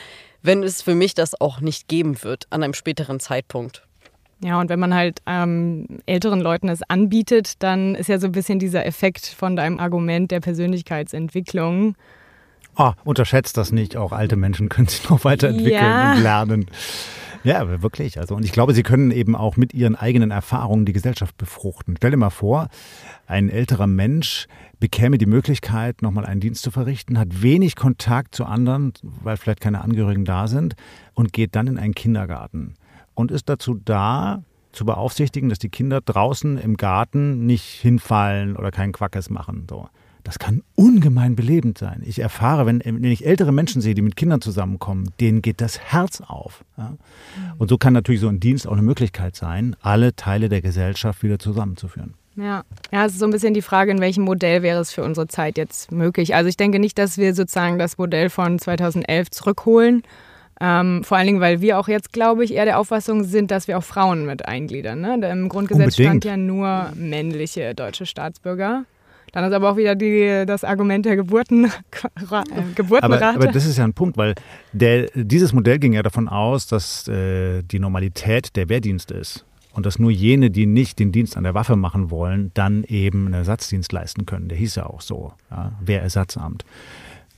wenn 0.43 0.63
es 0.63 0.83
für 0.83 0.95
mich 0.95 1.15
das 1.15 1.41
auch 1.41 1.61
nicht 1.61 1.89
geben 1.89 2.23
wird 2.23 2.47
an 2.51 2.63
einem 2.63 2.75
späteren 2.75 3.21
Zeitpunkt. 3.21 3.83
Ja, 4.41 4.61
und 4.61 4.69
wenn 4.69 4.79
man 4.79 4.95
halt 4.95 5.21
ähm, 5.27 6.01
älteren 6.07 6.41
Leuten 6.41 6.69
es 6.69 6.83
anbietet, 6.89 7.63
dann 7.63 7.97
ist 7.97 8.09
ja 8.09 8.19
so 8.19 8.27
ein 8.27 8.33
bisschen 8.33 8.61
dieser 8.61 8.87
Effekt 8.87 9.27
von 9.27 9.57
deinem 9.57 9.81
Argument 9.81 10.31
der 10.31 10.41
Persönlichkeitsentwicklung. 10.41 11.97
Oh, 12.79 12.93
unterschätzt 13.05 13.57
das 13.57 13.73
nicht. 13.73 13.97
Auch 13.97 14.13
alte 14.13 14.37
Menschen 14.37 14.69
können 14.71 14.89
sich 14.89 15.09
noch 15.11 15.25
weiterentwickeln 15.25 15.83
ja. 15.83 16.13
und 16.15 16.23
lernen. 16.23 16.67
Ja, 17.45 17.83
wirklich. 17.83 18.19
Also, 18.19 18.35
und 18.35 18.45
ich 18.45 18.53
glaube, 18.53 18.75
sie 18.75 18.83
können 18.83 19.11
eben 19.11 19.37
auch 19.37 19.57
mit 19.57 19.73
ihren 19.73 19.95
eigenen 19.95 20.31
Erfahrungen 20.31 20.85
die 20.85 20.93
Gesellschaft 20.93 21.37
befruchten. 21.37 21.95
Stell 21.97 22.11
dir 22.11 22.17
mal 22.17 22.31
vor, 22.31 22.69
ein 23.27 23.49
älterer 23.49 23.87
Mensch 23.87 24.47
bekäme 24.81 25.19
die 25.19 25.27
Möglichkeit, 25.27 26.03
nochmal 26.03 26.27
einen 26.27 26.41
Dienst 26.41 26.63
zu 26.63 26.71
verrichten, 26.71 27.19
hat 27.19 27.43
wenig 27.43 27.77
Kontakt 27.77 28.35
zu 28.35 28.45
anderen, 28.45 28.93
weil 29.03 29.37
vielleicht 29.37 29.61
keine 29.61 29.83
Angehörigen 29.83 30.25
da 30.25 30.47
sind, 30.47 30.75
und 31.15 31.33
geht 31.33 31.57
dann 31.57 31.67
in 31.67 31.79
einen 31.79 31.95
Kindergarten 31.95 32.75
und 33.15 33.31
ist 33.31 33.49
dazu 33.49 33.75
da, 33.75 34.43
zu 34.71 34.85
beaufsichtigen, 34.85 35.49
dass 35.49 35.59
die 35.59 35.71
Kinder 35.71 36.01
draußen 36.01 36.59
im 36.59 36.77
Garten 36.77 37.47
nicht 37.47 37.65
hinfallen 37.65 38.57
oder 38.57 38.71
keinen 38.71 38.93
Quackes 38.93 39.31
machen. 39.31 39.67
So. 39.69 39.89
Das 40.29 40.39
kann 40.39 40.63
ungemein 40.75 41.37
belebend 41.37 41.79
sein. 41.79 42.03
Ich 42.05 42.19
erfahre, 42.19 42.67
wenn, 42.67 42.83
wenn, 42.85 43.03
ich 43.03 43.25
ältere 43.25 43.51
Menschen 43.51 43.81
sehe, 43.81 43.95
die 43.95 44.03
mit 44.03 44.15
Kindern 44.15 44.43
zusammenkommen, 44.43 45.09
denen 45.21 45.41
geht 45.41 45.63
das 45.63 45.81
Herz 45.81 46.21
auf. 46.21 46.67
Ja? 46.77 46.99
Und 47.57 47.71
so 47.71 47.79
kann 47.79 47.95
natürlich 47.95 48.21
so 48.21 48.29
ein 48.29 48.39
Dienst 48.39 48.69
auch 48.69 48.73
eine 48.73 48.83
Möglichkeit 48.83 49.37
sein, 49.37 49.75
alle 49.81 50.15
Teile 50.17 50.51
der 50.51 50.61
Gesellschaft 50.61 51.23
wieder 51.23 51.39
zusammenzuführen. 51.39 52.13
Ja. 52.37 52.63
ja, 52.93 53.07
es 53.07 53.15
ist 53.15 53.21
so 53.21 53.25
ein 53.25 53.31
bisschen 53.31 53.55
die 53.55 53.63
Frage, 53.63 53.91
in 53.91 54.03
welchem 54.03 54.25
Modell 54.25 54.61
wäre 54.63 54.83
es 54.83 54.93
für 54.93 55.03
unsere 55.03 55.29
Zeit 55.29 55.57
jetzt 55.57 55.93
möglich. 55.93 56.35
Also 56.35 56.51
ich 56.51 56.59
denke 56.59 56.79
nicht, 56.79 56.99
dass 56.99 57.17
wir 57.17 57.35
sozusagen 57.35 57.79
das 57.79 57.97
Modell 57.97 58.29
von 58.29 58.59
2011 58.59 59.31
zurückholen. 59.31 60.03
Ähm, 60.61 61.05
vor 61.05 61.17
allen 61.17 61.27
Dingen, 61.27 61.41
weil 61.41 61.63
wir 61.63 61.79
auch 61.79 61.89
jetzt, 61.89 62.13
glaube 62.13 62.45
ich, 62.45 62.53
eher 62.53 62.67
der 62.67 62.79
Auffassung 62.79 63.25
sind, 63.25 63.51
dass 63.51 63.67
wir 63.67 63.79
auch 63.79 63.83
Frauen 63.83 64.27
mit 64.27 64.45
eingliedern. 64.47 65.01
Ne? 65.01 65.15
Im 65.31 65.49
Grundgesetz 65.49 65.99
Unbedingt. 65.99 66.23
stand 66.23 66.25
ja 66.27 66.37
nur 66.37 66.93
männliche 66.97 67.75
deutsche 67.75 68.05
Staatsbürger. 68.05 68.85
Dann 69.33 69.45
ist 69.45 69.53
aber 69.53 69.73
auch 69.73 69.77
wieder 69.77 69.95
die, 69.95 70.45
das 70.47 70.65
Argument 70.65 71.05
der 71.05 71.17
Geburten, 71.17 71.67
äh, 71.67 71.71
Geburtenrate. 72.75 73.27
Aber, 73.27 73.45
aber, 73.45 73.53
das 73.53 73.67
ist 73.67 73.79
ja 73.79 73.85
ein 73.85 73.95
Punkt, 73.95 74.17
weil 74.17 74.35
der, 74.73 75.09
dieses 75.15 75.53
Modell 75.53 75.79
ging 75.79 75.93
ja 75.93 76.03
davon 76.03 76.29
aus, 76.29 76.67
dass 76.67 77.09
äh, 77.09 77.63
die 77.63 77.79
Normalität 77.79 78.57
der 78.57 78.69
Wehrdienst 78.69 79.11
ist 79.11 79.45
und 79.73 79.87
dass 79.87 79.99
nur 79.99 80.11
jene, 80.11 80.51
die 80.51 80.67
nicht 80.67 80.99
den 80.99 81.13
Dienst 81.13 81.37
an 81.37 81.45
der 81.45 81.55
Waffe 81.55 81.77
machen 81.77 82.11
wollen, 82.11 82.51
dann 82.55 82.85
eben 82.85 83.27
einen 83.27 83.35
Ersatzdienst 83.35 83.93
leisten 83.93 84.27
können. 84.27 84.49
Der 84.49 84.59
hieß 84.59 84.77
ja 84.77 84.87
auch 84.87 85.01
so, 85.01 85.33
ja, 85.51 85.73
Wehrersatzamt. 85.81 86.65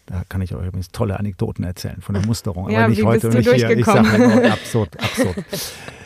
Da 0.07 0.23
kann 0.29 0.43
ich 0.43 0.55
euch 0.55 0.67
übrigens 0.67 0.89
tolle 0.89 1.19
Anekdoten 1.19 1.65
erzählen 1.65 2.01
von 2.01 2.15
der 2.15 2.27
Musterung. 2.27 2.65
Aber 2.65 2.73
ja, 2.73 2.89
nicht 2.89 3.05
heute 3.05 3.29
und 3.29 3.35
nicht 3.35 3.53
hier. 3.53 3.71
Ich 3.77 3.85
sage 3.85 4.53
absurd, 4.53 4.99
absurd. 4.99 5.37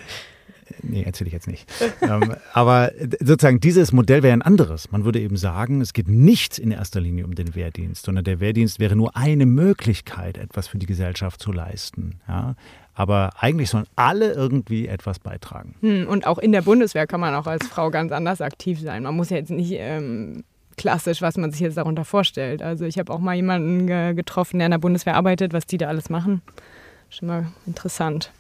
Nee, 0.83 1.03
erzähle 1.03 1.29
ich 1.29 1.35
jetzt 1.35 1.49
nicht. 1.49 1.71
ähm, 2.03 2.35
aber 2.53 2.93
sozusagen 3.21 3.61
dieses 3.61 3.93
Modell 3.93 4.23
wäre 4.23 4.33
ein 4.33 4.43
anderes. 4.43 4.91
Man 4.91 5.05
würde 5.05 5.21
eben 5.21 5.37
sagen, 5.37 5.81
es 5.81 5.93
geht 5.93 6.09
nicht 6.09 6.59
in 6.59 6.71
erster 6.71 7.01
Linie 7.01 7.25
um 7.25 7.35
den 7.35 7.55
Wehrdienst, 7.55 8.07
sondern 8.07 8.25
der 8.25 8.41
Wehrdienst 8.41 8.81
wäre 8.81 8.97
nur 8.97 9.17
eine 9.17 9.47
Möglichkeit, 9.47 10.39
etwas 10.39 10.69
für 10.69 10.79
die 10.79 10.87
Gesellschaft 10.87 11.41
zu 11.41 11.53
leisten. 11.53 12.21
Ja? 12.29 12.55
Aber 12.95 13.31
eigentlich 13.39 13.71
sollen 13.71 13.87
alle 13.97 14.33
irgendwie 14.33 14.87
etwas 14.87 15.19
beitragen. 15.19 15.75
Hm, 15.81 16.07
und 16.07 16.27
auch 16.27 16.39
in 16.39 16.53
der 16.53 16.63
Bundeswehr 16.63 17.07
kann 17.07 17.21
man 17.21 17.35
auch 17.35 17.47
als 17.47 17.67
Frau 17.67 17.91
ganz 17.91 18.13
anders 18.13 18.41
aktiv 18.41 18.81
sein. 18.81 19.03
Man 19.03 19.17
muss 19.17 19.31
ja 19.31 19.37
jetzt 19.37 19.51
nicht 19.51 19.73
ähm, 19.73 20.45
klassisch, 20.77 21.21
was 21.21 21.37
man 21.37 21.51
sich 21.51 21.61
jetzt 21.61 21.77
darunter 21.77 22.05
vorstellt. 22.05 22.63
Also 22.63 22.85
ich 22.85 22.99
habe 22.99 23.13
auch 23.13 23.19
mal 23.19 23.35
jemanden 23.35 23.87
getroffen, 24.17 24.59
der 24.59 24.67
in 24.67 24.73
der 24.73 24.79
Bundeswehr 24.79 25.17
arbeitet, 25.17 25.53
was 25.53 25.67
die 25.67 25.79
da 25.79 25.89
alles 25.89 26.11
machen. 26.11 26.43
Schon 27.11 27.29
mal 27.29 27.47
interessant. 27.67 28.33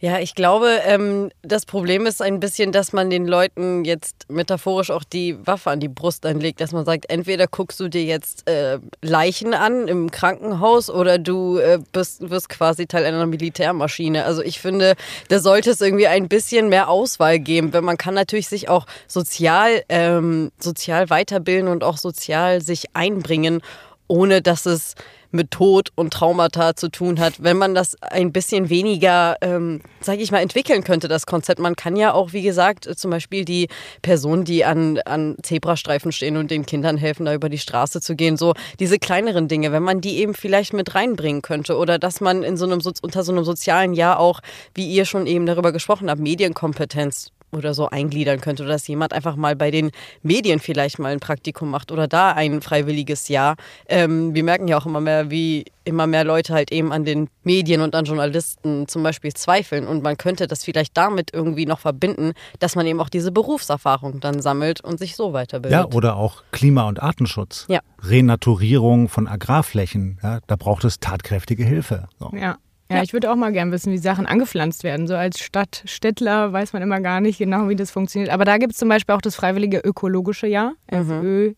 Ja, 0.00 0.20
ich 0.20 0.36
glaube, 0.36 0.78
ähm, 0.84 1.30
das 1.42 1.66
Problem 1.66 2.06
ist 2.06 2.22
ein 2.22 2.38
bisschen, 2.38 2.70
dass 2.70 2.92
man 2.92 3.10
den 3.10 3.26
Leuten 3.26 3.84
jetzt 3.84 4.30
metaphorisch 4.30 4.92
auch 4.92 5.02
die 5.02 5.36
Waffe 5.44 5.72
an 5.72 5.80
die 5.80 5.88
Brust 5.88 6.24
anlegt, 6.24 6.60
dass 6.60 6.70
man 6.70 6.84
sagt, 6.84 7.10
entweder 7.10 7.48
guckst 7.48 7.80
du 7.80 7.88
dir 7.88 8.04
jetzt 8.04 8.48
äh, 8.48 8.78
Leichen 9.02 9.54
an 9.54 9.88
im 9.88 10.12
Krankenhaus 10.12 10.88
oder 10.88 11.18
du 11.18 11.58
äh, 11.58 11.80
bist, 11.90 12.30
wirst 12.30 12.48
quasi 12.48 12.86
Teil 12.86 13.04
einer 13.04 13.26
Militärmaschine. 13.26 14.24
Also 14.24 14.40
ich 14.40 14.60
finde, 14.60 14.94
da 15.30 15.40
sollte 15.40 15.70
es 15.70 15.80
irgendwie 15.80 16.06
ein 16.06 16.28
bisschen 16.28 16.68
mehr 16.68 16.88
Auswahl 16.88 17.40
geben, 17.40 17.72
weil 17.72 17.82
man 17.82 17.98
kann 17.98 18.14
natürlich 18.14 18.46
sich 18.46 18.68
auch 18.68 18.86
sozial, 19.08 19.82
ähm, 19.88 20.52
sozial 20.60 21.10
weiterbilden 21.10 21.66
und 21.66 21.82
auch 21.82 21.96
sozial 21.96 22.60
sich 22.60 22.84
einbringen, 22.94 23.62
ohne 24.06 24.42
dass 24.42 24.64
es 24.64 24.94
mit 25.30 25.50
Tod 25.50 25.90
und 25.94 26.12
Traumata 26.12 26.74
zu 26.74 26.88
tun 26.88 27.20
hat, 27.20 27.42
wenn 27.42 27.56
man 27.56 27.74
das 27.74 28.00
ein 28.02 28.32
bisschen 28.32 28.70
weniger, 28.70 29.36
ähm, 29.40 29.80
sage 30.00 30.22
ich 30.22 30.30
mal, 30.30 30.40
entwickeln 30.40 30.84
könnte, 30.84 31.08
das 31.08 31.26
Konzept. 31.26 31.60
Man 31.60 31.76
kann 31.76 31.96
ja 31.96 32.12
auch, 32.12 32.32
wie 32.32 32.42
gesagt, 32.42 32.84
zum 32.98 33.10
Beispiel 33.10 33.44
die 33.44 33.68
Personen, 34.02 34.44
die 34.44 34.64
an, 34.64 34.98
an 35.04 35.36
Zebrastreifen 35.42 36.12
stehen 36.12 36.36
und 36.36 36.50
den 36.50 36.66
Kindern 36.66 36.96
helfen, 36.96 37.26
da 37.26 37.34
über 37.34 37.48
die 37.48 37.58
Straße 37.58 38.00
zu 38.00 38.16
gehen, 38.16 38.36
so 38.36 38.54
diese 38.80 38.98
kleineren 38.98 39.48
Dinge, 39.48 39.72
wenn 39.72 39.82
man 39.82 40.00
die 40.00 40.18
eben 40.18 40.34
vielleicht 40.34 40.72
mit 40.72 40.94
reinbringen 40.94 41.42
könnte 41.42 41.76
oder 41.76 41.98
dass 41.98 42.20
man 42.20 42.42
in 42.42 42.56
so 42.56 42.64
einem, 42.64 42.80
unter 43.02 43.22
so 43.22 43.32
einem 43.32 43.44
sozialen 43.44 43.92
Jahr 43.92 44.20
auch, 44.20 44.40
wie 44.74 44.88
ihr 44.88 45.04
schon 45.04 45.26
eben 45.26 45.46
darüber 45.46 45.72
gesprochen 45.72 46.10
habt, 46.10 46.20
Medienkompetenz 46.20 47.32
oder 47.52 47.74
so 47.74 47.88
eingliedern 47.88 48.40
könnte 48.40 48.62
oder 48.62 48.72
dass 48.72 48.86
jemand 48.88 49.12
einfach 49.12 49.36
mal 49.36 49.56
bei 49.56 49.70
den 49.70 49.90
Medien 50.22 50.60
vielleicht 50.60 50.98
mal 50.98 51.12
ein 51.12 51.20
Praktikum 51.20 51.70
macht 51.70 51.92
oder 51.92 52.08
da 52.08 52.32
ein 52.32 52.60
freiwilliges 52.60 53.28
Jahr. 53.28 53.56
Ähm, 53.88 54.34
wir 54.34 54.44
merken 54.44 54.68
ja 54.68 54.78
auch 54.78 54.86
immer 54.86 55.00
mehr, 55.00 55.30
wie 55.30 55.64
immer 55.84 56.06
mehr 56.06 56.24
Leute 56.24 56.52
halt 56.52 56.70
eben 56.70 56.92
an 56.92 57.04
den 57.04 57.28
Medien 57.44 57.80
und 57.80 57.94
an 57.94 58.04
Journalisten 58.04 58.86
zum 58.88 59.02
Beispiel 59.02 59.32
zweifeln 59.32 59.86
und 59.86 60.02
man 60.02 60.18
könnte 60.18 60.46
das 60.46 60.64
vielleicht 60.64 60.96
damit 60.96 61.32
irgendwie 61.32 61.64
noch 61.64 61.78
verbinden, 61.80 62.32
dass 62.58 62.76
man 62.76 62.86
eben 62.86 63.00
auch 63.00 63.08
diese 63.08 63.32
Berufserfahrung 63.32 64.20
dann 64.20 64.42
sammelt 64.42 64.82
und 64.82 64.98
sich 64.98 65.16
so 65.16 65.32
weiterbildet. 65.32 65.78
Ja, 65.78 65.96
oder 65.96 66.16
auch 66.16 66.42
Klima- 66.52 66.86
und 66.88 67.02
Artenschutz. 67.02 67.64
Ja. 67.68 67.80
Renaturierung 68.02 69.08
von 69.08 69.26
Agrarflächen. 69.26 70.18
Ja, 70.22 70.40
da 70.46 70.56
braucht 70.56 70.84
es 70.84 71.00
tatkräftige 71.00 71.64
Hilfe. 71.64 72.08
So. 72.18 72.30
Ja. 72.36 72.58
Ja, 72.90 73.02
ich 73.02 73.12
würde 73.12 73.30
auch 73.30 73.36
mal 73.36 73.52
gern 73.52 73.70
wissen, 73.70 73.92
wie 73.92 73.98
Sachen 73.98 74.26
angepflanzt 74.26 74.82
werden. 74.82 75.06
So 75.06 75.14
als 75.14 75.40
Stadtstädtler 75.40 76.52
weiß 76.52 76.72
man 76.72 76.80
immer 76.80 77.00
gar 77.00 77.20
nicht 77.20 77.38
genau, 77.38 77.68
wie 77.68 77.76
das 77.76 77.90
funktioniert. 77.90 78.32
Aber 78.32 78.46
da 78.46 78.56
gibt 78.56 78.72
es 78.72 78.78
zum 78.78 78.88
Beispiel 78.88 79.14
auch 79.14 79.20
das 79.20 79.34
freiwillige 79.34 79.78
ökologische 79.78 80.46
Jahr. 80.46 80.72
FÖJ. 80.90 81.54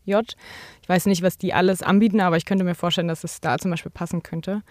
Ich 0.82 0.88
weiß 0.88 1.06
nicht, 1.06 1.22
was 1.22 1.38
die 1.38 1.54
alles 1.54 1.82
anbieten, 1.82 2.20
aber 2.20 2.36
ich 2.36 2.46
könnte 2.46 2.64
mir 2.64 2.74
vorstellen, 2.74 3.06
dass 3.06 3.22
es 3.22 3.40
da 3.40 3.58
zum 3.58 3.70
Beispiel 3.70 3.92
passen 3.92 4.24
könnte. 4.24 4.62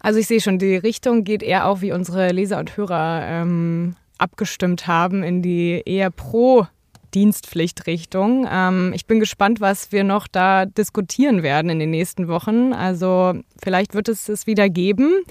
Also 0.00 0.18
ich 0.18 0.26
sehe 0.26 0.40
schon, 0.40 0.58
die 0.58 0.74
Richtung 0.74 1.22
geht 1.22 1.44
eher 1.44 1.66
auch, 1.66 1.80
wie 1.80 1.92
unsere 1.92 2.32
Leser 2.32 2.58
und 2.58 2.76
Hörer 2.76 3.22
ähm, 3.24 3.94
abgestimmt 4.18 4.88
haben, 4.88 5.22
in 5.22 5.42
die 5.42 5.82
eher 5.86 6.10
pro 6.10 6.66
Dienstpflichtrichtung. 7.14 8.48
Ähm, 8.50 8.92
ich 8.94 9.06
bin 9.06 9.20
gespannt, 9.20 9.60
was 9.60 9.92
wir 9.92 10.02
noch 10.02 10.26
da 10.26 10.66
diskutieren 10.66 11.44
werden 11.44 11.70
in 11.70 11.78
den 11.78 11.90
nächsten 11.90 12.26
Wochen. 12.26 12.72
Also 12.72 13.34
vielleicht 13.62 13.94
wird 13.94 14.08
es 14.08 14.28
es 14.28 14.48
wieder 14.48 14.68
geben. 14.68 15.22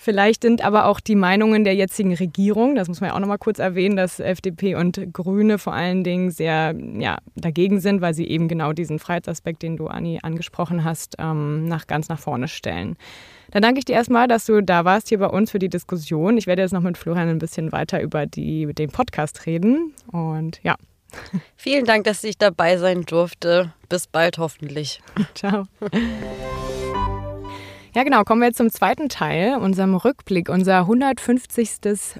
Vielleicht 0.00 0.42
sind 0.42 0.64
aber 0.64 0.86
auch 0.86 1.00
die 1.00 1.16
Meinungen 1.16 1.64
der 1.64 1.74
jetzigen 1.74 2.14
Regierung, 2.14 2.76
das 2.76 2.86
muss 2.86 3.00
man 3.00 3.10
ja 3.10 3.16
auch 3.16 3.20
noch 3.20 3.26
mal 3.26 3.36
kurz 3.36 3.58
erwähnen, 3.58 3.96
dass 3.96 4.20
FDP 4.20 4.76
und 4.76 5.12
Grüne 5.12 5.58
vor 5.58 5.74
allen 5.74 6.04
Dingen 6.04 6.30
sehr 6.30 6.72
ja, 6.98 7.18
dagegen 7.34 7.80
sind, 7.80 8.00
weil 8.00 8.14
sie 8.14 8.28
eben 8.28 8.46
genau 8.46 8.72
diesen 8.72 9.00
Freiheitsaspekt, 9.00 9.60
den 9.62 9.76
du, 9.76 9.88
Anni, 9.88 10.20
angesprochen 10.22 10.84
hast, 10.84 11.16
ähm, 11.18 11.66
nach, 11.66 11.88
ganz 11.88 12.08
nach 12.08 12.20
vorne 12.20 12.46
stellen. 12.46 12.96
Dann 13.50 13.62
danke 13.62 13.80
ich 13.80 13.86
dir 13.86 13.94
erstmal, 13.94 14.28
dass 14.28 14.46
du 14.46 14.62
da 14.62 14.84
warst 14.84 15.08
hier 15.08 15.18
bei 15.18 15.26
uns 15.26 15.50
für 15.50 15.58
die 15.58 15.68
Diskussion. 15.68 16.36
Ich 16.36 16.46
werde 16.46 16.62
jetzt 16.62 16.72
noch 16.72 16.82
mit 16.82 16.96
Florian 16.96 17.28
ein 17.28 17.40
bisschen 17.40 17.72
weiter 17.72 18.00
über 18.00 18.26
die, 18.26 18.72
den 18.74 18.90
Podcast 18.90 19.46
reden. 19.46 19.94
Und 20.12 20.60
ja. 20.62 20.76
Vielen 21.56 21.86
Dank, 21.86 22.04
dass 22.04 22.22
ich 22.22 22.38
dabei 22.38 22.76
sein 22.76 23.02
durfte. 23.02 23.72
Bis 23.88 24.06
bald 24.06 24.38
hoffentlich. 24.38 25.00
Ciao. 25.34 25.64
Ja, 27.94 28.04
genau. 28.04 28.22
Kommen 28.24 28.42
wir 28.42 28.48
jetzt 28.48 28.58
zum 28.58 28.70
zweiten 28.70 29.08
Teil, 29.08 29.56
unserem 29.56 29.94
Rückblick, 29.94 30.48
unser 30.48 30.80
150. 30.80 31.70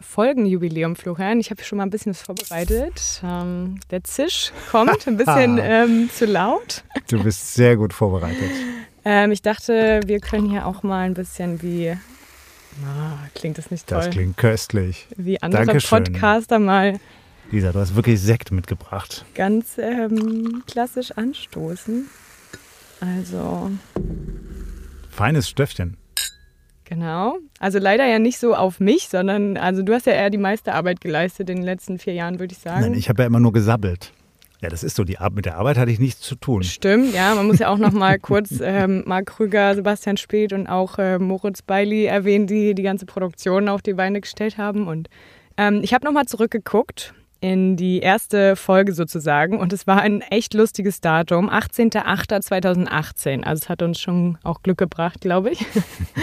Folgenjubiläum, 0.01 0.97
Florian. 0.97 1.41
Ich 1.41 1.51
habe 1.51 1.63
schon 1.63 1.79
mal 1.79 1.85
ein 1.85 1.91
bisschen 1.91 2.13
was 2.13 2.23
vorbereitet. 2.23 3.21
Ähm, 3.23 3.79
der 3.91 4.03
Zisch 4.05 4.53
kommt 4.71 5.07
ein 5.07 5.17
bisschen 5.17 5.59
ähm, 5.63 6.11
zu 6.13 6.25
laut. 6.25 6.85
Du 7.11 7.23
bist 7.23 7.55
sehr 7.55 7.77
gut 7.77 7.93
vorbereitet. 7.93 8.51
ähm, 9.05 9.31
ich 9.31 9.43
dachte, 9.43 10.01
wir 10.07 10.21
können 10.21 10.49
hier 10.51 10.67
auch 10.67 10.83
mal 10.83 11.05
ein 11.05 11.15
bisschen 11.15 11.61
wie. 11.63 11.91
Ah, 12.85 13.29
klingt 13.35 13.59
das 13.59 13.71
nicht 13.71 13.87
toll? 13.87 13.99
Das 13.99 14.11
klingt 14.11 14.37
köstlich. 14.37 15.07
Wie 15.17 15.43
andere 15.43 15.67
Dankeschön. 15.67 16.05
Podcaster 16.05 16.59
mal. 16.59 16.99
Lisa, 17.51 17.73
du 17.73 17.81
hast 17.81 17.95
wirklich 17.95 18.21
Sekt 18.21 18.53
mitgebracht. 18.53 19.25
Ganz 19.35 19.79
ähm, 19.79 20.63
klassisch 20.67 21.13
anstoßen. 21.13 22.09
Also 23.01 23.71
feines 25.19 25.49
Stöffchen. 25.49 25.97
Genau. 26.85 27.39
Also 27.59 27.81
leider 27.81 28.07
ja 28.07 28.21
nicht 28.21 28.39
so 28.39 28.55
auf 28.55 28.79
mich, 28.79 29.09
sondern 29.09 29.57
also 29.57 29.83
du 29.83 29.93
hast 29.93 30.07
ja 30.07 30.13
eher 30.13 30.31
die 30.31 30.39
meiste 30.39 30.73
Arbeit 30.75 31.01
geleistet 31.01 31.51
in 31.51 31.57
den 31.57 31.65
letzten 31.65 31.99
vier 31.99 32.15
Jahren, 32.15 32.39
würde 32.39 32.53
ich 32.53 32.61
sagen. 32.61 32.83
Nein, 32.83 32.95
ich 32.95 33.09
habe 33.09 33.23
ja 33.23 33.27
immer 33.27 33.41
nur 33.41 33.53
gesabbelt. 33.53 34.13
Ja, 34.61 34.69
das 34.69 34.85
ist 34.85 34.95
so. 34.95 35.03
Die, 35.03 35.17
mit 35.35 35.45
der 35.45 35.57
Arbeit 35.57 35.77
hatte 35.77 35.91
ich 35.91 35.99
nichts 35.99 36.21
zu 36.21 36.37
tun. 36.37 36.63
Stimmt, 36.63 37.15
ja. 37.15 37.35
Man 37.35 37.49
muss 37.49 37.59
ja 37.59 37.69
auch 37.69 37.79
noch 37.79 37.93
mal 37.93 38.19
kurz 38.21 38.61
ähm, 38.63 39.03
Marc 39.07 39.27
Krüger, 39.27 39.75
Sebastian 39.75 40.17
Speth 40.17 40.53
und 40.53 40.69
auch 40.69 40.99
äh, 40.99 41.19
Moritz 41.19 41.63
Beili 41.63 42.05
erwähnen, 42.05 42.47
die 42.47 42.77
die 42.77 42.83
ganze 42.85 43.05
Produktion 43.05 43.69
auf 43.69 43.83
die 43.83 43.95
Beine 43.95 44.21
gestellt 44.21 44.57
haben. 44.57 44.87
Und 44.87 45.09
ähm, 45.57 45.81
ich 45.83 45.95
habe 45.95 46.05
noch 46.05 46.13
mal 46.13 46.27
zurückgeguckt 46.27 47.13
in 47.41 47.77
die 47.77 48.01
erste 48.01 48.57
Folge 48.57 48.93
sozusagen. 48.93 49.59
Und 49.59 49.73
es 49.73 49.87
war 49.87 50.01
ein 50.01 50.23
echt 50.23 50.55
lustiges 50.55 51.01
Datum, 51.01 51.49
18.08.2018. 51.49 53.45
Also 53.45 53.63
es 53.63 53.69
hat 53.69 53.83
uns 53.83 54.01
schon 54.01 54.39
auch 54.43 54.63
Glück 54.63 54.79
gebracht, 54.79 55.21
glaube 55.21 55.51
ich. 55.51 55.65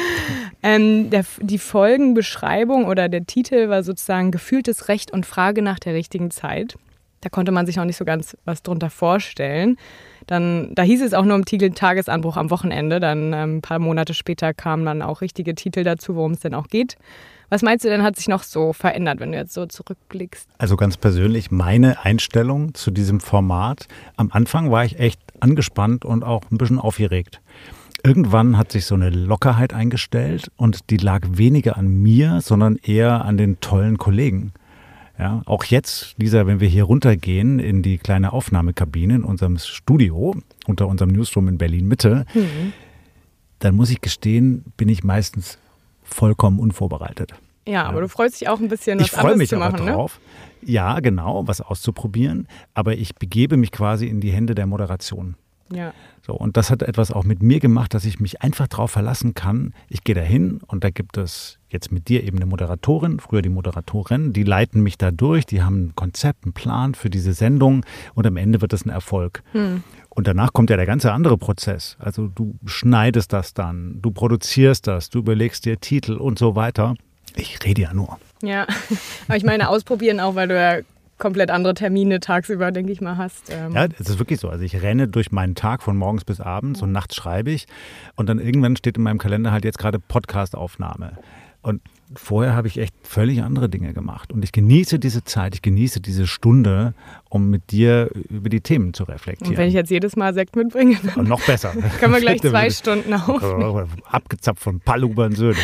ähm, 0.63 1.09
der, 1.09 1.25
die 1.39 1.57
Folgenbeschreibung 1.57 2.85
oder 2.85 3.07
der 3.07 3.25
Titel 3.25 3.69
war 3.69 3.83
sozusagen 3.83 4.31
Gefühltes 4.31 4.89
Recht 4.89 5.11
und 5.11 5.25
Frage 5.25 5.61
nach 5.61 5.79
der 5.79 5.93
richtigen 5.93 6.31
Zeit. 6.31 6.75
Da 7.21 7.29
konnte 7.29 7.51
man 7.51 7.65
sich 7.65 7.77
noch 7.77 7.85
nicht 7.85 7.97
so 7.97 8.05
ganz 8.05 8.37
was 8.45 8.61
drunter 8.61 8.89
vorstellen. 8.89 9.77
Dann, 10.27 10.75
da 10.75 10.83
hieß 10.83 11.01
es 11.01 11.13
auch 11.13 11.23
nur 11.23 11.35
im 11.35 11.45
Titel 11.45 11.71
Tagesanbruch 11.71 12.35
am 12.37 12.51
Wochenende. 12.51 12.99
Dann 12.99 13.31
ähm, 13.33 13.57
ein 13.57 13.61
paar 13.61 13.79
Monate 13.79 14.13
später 14.13 14.53
kamen 14.53 14.85
dann 14.85 15.01
auch 15.01 15.21
richtige 15.21 15.55
Titel 15.55 15.83
dazu, 15.83 16.15
worum 16.15 16.33
es 16.33 16.41
denn 16.41 16.53
auch 16.53 16.67
geht. 16.67 16.97
Was 17.49 17.61
meinst 17.61 17.85
du 17.85 17.89
denn, 17.89 18.03
hat 18.03 18.15
sich 18.15 18.27
noch 18.27 18.43
so 18.43 18.73
verändert, 18.73 19.19
wenn 19.19 19.31
du 19.31 19.37
jetzt 19.37 19.53
so 19.53 19.65
zurückblickst? 19.65 20.49
Also 20.57 20.75
ganz 20.75 20.97
persönlich, 20.97 21.51
meine 21.51 22.03
Einstellung 22.03 22.73
zu 22.73 22.91
diesem 22.91 23.19
Format. 23.19 23.87
Am 24.17 24.29
Anfang 24.31 24.71
war 24.71 24.83
ich 24.83 24.99
echt 24.99 25.19
angespannt 25.39 26.05
und 26.05 26.23
auch 26.23 26.43
ein 26.51 26.57
bisschen 26.57 26.79
aufgeregt. 26.79 27.41
Irgendwann 28.03 28.57
hat 28.57 28.71
sich 28.71 28.85
so 28.85 28.95
eine 28.95 29.09
Lockerheit 29.09 29.73
eingestellt 29.73 30.51
und 30.57 30.89
die 30.89 30.97
lag 30.97 31.21
weniger 31.31 31.77
an 31.77 31.87
mir, 31.87 32.41
sondern 32.41 32.77
eher 32.77 33.25
an 33.25 33.37
den 33.37 33.59
tollen 33.61 33.97
Kollegen. 33.97 34.53
Ja, 35.17 35.41
auch 35.45 35.63
jetzt, 35.63 36.15
Lisa, 36.17 36.45
wenn 36.45 36.59
wir 36.59 36.67
hier 36.67 36.83
runtergehen 36.83 37.59
in 37.59 37.81
die 37.81 37.97
kleine 37.97 38.33
Aufnahmekabine 38.33 39.15
in 39.15 39.23
unserem 39.23 39.57
Studio 39.57 40.35
unter 40.67 40.87
unserem 40.87 41.11
Newsroom 41.11 41.47
in 41.47 41.57
Berlin 41.57 41.87
Mitte, 41.87 42.25
mhm. 42.33 42.73
dann 43.59 43.75
muss 43.75 43.89
ich 43.89 44.01
gestehen, 44.01 44.65
bin 44.75 44.89
ich 44.89 45.03
meistens 45.03 45.57
vollkommen 46.05 46.59
unvorbereitet. 46.59 47.33
Ja, 47.67 47.83
aber 47.85 48.01
du 48.01 48.07
freust 48.07 48.39
dich 48.39 48.47
auch 48.47 48.59
ein 48.59 48.67
bisschen, 48.67 48.99
was 48.99 49.07
ich 49.07 49.17
anderes 49.17 49.37
mich 49.37 49.49
zu 49.49 49.57
machen, 49.57 49.75
aber 49.75 49.85
ne? 49.85 49.91
drauf. 49.91 50.19
Ne? 50.61 50.71
Ja, 50.71 50.99
genau, 50.99 51.47
was 51.47 51.61
auszuprobieren. 51.61 52.47
Aber 52.73 52.93
ich 52.93 53.15
begebe 53.15 53.57
mich 53.57 53.71
quasi 53.71 54.07
in 54.07 54.21
die 54.21 54.31
Hände 54.31 54.55
der 54.55 54.67
Moderation. 54.67 55.35
Ja. 55.71 55.93
So, 56.25 56.33
und 56.33 56.57
das 56.57 56.69
hat 56.69 56.81
etwas 56.83 57.11
auch 57.11 57.23
mit 57.23 57.41
mir 57.41 57.59
gemacht, 57.59 57.93
dass 57.93 58.05
ich 58.05 58.19
mich 58.19 58.41
einfach 58.41 58.67
darauf 58.67 58.91
verlassen 58.91 59.33
kann. 59.33 59.73
Ich 59.89 60.03
gehe 60.03 60.15
da 60.15 60.21
hin 60.21 60.59
und 60.67 60.83
da 60.83 60.89
gibt 60.89 61.17
es 61.17 61.59
jetzt 61.69 61.91
mit 61.91 62.07
dir 62.07 62.23
eben 62.23 62.37
eine 62.37 62.45
Moderatorin, 62.45 63.19
früher 63.19 63.41
die 63.41 63.49
Moderatorin, 63.49 64.33
die 64.33 64.43
leiten 64.43 64.81
mich 64.81 64.97
da 64.97 65.11
durch, 65.11 65.45
die 65.45 65.61
haben 65.61 65.87
ein 65.87 65.95
Konzept, 65.95 66.45
einen 66.45 66.53
Plan 66.53 66.95
für 66.95 67.09
diese 67.09 67.33
Sendung 67.33 67.85
und 68.13 68.25
am 68.25 68.37
Ende 68.37 68.61
wird 68.61 68.73
es 68.73 68.85
ein 68.85 68.89
Erfolg. 68.89 69.43
Hm. 69.51 69.83
Und 70.09 70.27
danach 70.27 70.53
kommt 70.53 70.69
ja 70.69 70.77
der 70.77 70.85
ganze 70.85 71.11
andere 71.11 71.37
Prozess. 71.37 71.97
Also 71.99 72.27
du 72.27 72.55
schneidest 72.65 73.33
das 73.33 73.53
dann, 73.53 74.01
du 74.01 74.11
produzierst 74.11 74.87
das, 74.87 75.09
du 75.09 75.19
überlegst 75.19 75.65
dir 75.65 75.79
Titel 75.79 76.13
und 76.13 76.39
so 76.39 76.55
weiter. 76.55 76.95
Ich 77.35 77.63
rede 77.65 77.81
ja 77.81 77.93
nur. 77.93 78.17
Ja, 78.41 78.65
aber 79.27 79.37
ich 79.37 79.43
meine, 79.43 79.69
ausprobieren 79.69 80.19
auch, 80.19 80.35
weil 80.35 80.47
du 80.47 80.55
ja 80.55 80.81
komplett 81.17 81.49
andere 81.49 81.73
Termine 81.73 82.19
tagsüber, 82.19 82.71
denke 82.71 82.91
ich 82.91 83.01
mal, 83.01 83.17
hast. 83.17 83.51
Ähm. 83.51 83.73
Ja, 83.73 83.87
es 83.99 84.09
ist 84.09 84.19
wirklich 84.19 84.39
so. 84.39 84.49
Also 84.49 84.63
ich 84.63 84.81
renne 84.81 85.07
durch 85.07 85.31
meinen 85.31 85.55
Tag 85.55 85.81
von 85.81 85.95
morgens 85.95 86.25
bis 86.25 86.39
abends 86.41 86.81
und 86.81 86.91
nachts 86.91 87.15
schreibe 87.15 87.51
ich. 87.51 87.67
Und 88.15 88.27
dann 88.27 88.39
irgendwann 88.39 88.75
steht 88.75 88.97
in 88.97 89.03
meinem 89.03 89.17
Kalender 89.17 89.51
halt 89.51 89.65
jetzt 89.65 89.77
gerade 89.77 89.99
Podcast-Aufnahme. 89.99 91.17
Und 91.61 91.81
vorher 92.15 92.53
habe 92.53 92.67
ich 92.67 92.77
echt 92.77 92.93
völlig 93.01 93.41
andere 93.41 93.69
Dinge 93.69 93.93
gemacht. 93.93 94.31
Und 94.31 94.43
ich 94.43 94.51
genieße 94.51 94.99
diese 94.99 95.23
Zeit, 95.23 95.55
ich 95.55 95.61
genieße 95.63 95.99
diese 95.99 96.27
Stunde, 96.27 96.93
um 97.29 97.49
mit 97.49 97.71
dir 97.71 98.11
über 98.29 98.49
die 98.49 98.61
Themen 98.61 98.93
zu 98.93 99.03
reflektieren. 99.03 99.53
Und 99.53 99.57
wenn 99.57 99.67
ich 99.69 99.73
jetzt 99.73 99.89
jedes 99.89 100.15
Mal 100.15 100.33
Sekt 100.35 100.55
mitbringe, 100.55 100.97
dann 101.15 101.25
noch 101.25 101.43
besser. 101.43 101.71
können 101.99 102.13
wir 102.13 102.21
gleich 102.21 102.41
zwei 102.41 102.69
Stunden 102.69 103.13
aufnehmen. 103.13 103.89
Abgezapft 104.05 104.61
von 104.61 104.79
Paluban 104.79 105.33
Söhne. 105.33 105.57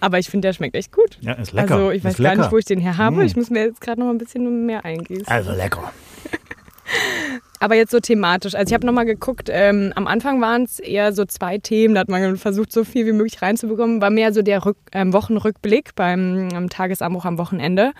Aber 0.00 0.18
ich 0.18 0.28
finde, 0.28 0.48
der 0.48 0.52
schmeckt 0.52 0.76
echt 0.76 0.92
gut. 0.92 1.18
Ja, 1.20 1.32
ist 1.32 1.52
lecker. 1.52 1.74
Also 1.74 1.90
ich 1.90 2.04
weiß 2.04 2.18
gar 2.18 2.36
nicht, 2.36 2.52
wo 2.52 2.58
ich 2.58 2.64
den 2.64 2.78
her 2.78 2.96
habe. 2.96 3.16
Mm. 3.16 3.26
Ich 3.26 3.36
muss 3.36 3.50
mir 3.50 3.64
jetzt 3.64 3.80
gerade 3.80 4.00
noch 4.00 4.08
ein 4.08 4.18
bisschen 4.18 4.66
mehr 4.66 4.84
eingießen. 4.84 5.26
Also 5.28 5.52
lecker. 5.52 5.92
Aber 7.60 7.74
jetzt 7.74 7.90
so 7.90 8.00
thematisch. 8.00 8.54
Also 8.54 8.70
ich 8.70 8.74
habe 8.74 8.86
nochmal 8.86 9.04
geguckt, 9.04 9.48
ähm, 9.52 9.92
am 9.96 10.06
Anfang 10.06 10.40
waren 10.40 10.62
es 10.62 10.78
eher 10.78 11.12
so 11.12 11.24
zwei 11.24 11.58
Themen, 11.58 11.94
da 11.94 12.00
hat 12.00 12.08
man 12.08 12.36
versucht, 12.36 12.72
so 12.72 12.84
viel 12.84 13.06
wie 13.06 13.12
möglich 13.12 13.42
reinzubekommen. 13.42 14.00
War 14.00 14.10
mehr 14.10 14.32
so 14.32 14.42
der 14.42 14.64
Rück 14.64 14.76
ähm, 14.92 15.12
Wochenrückblick 15.12 15.94
beim 15.96 16.48
ähm, 16.52 16.68
Tagesanbruch 16.68 17.24
am 17.24 17.38
Wochenende. 17.38 17.92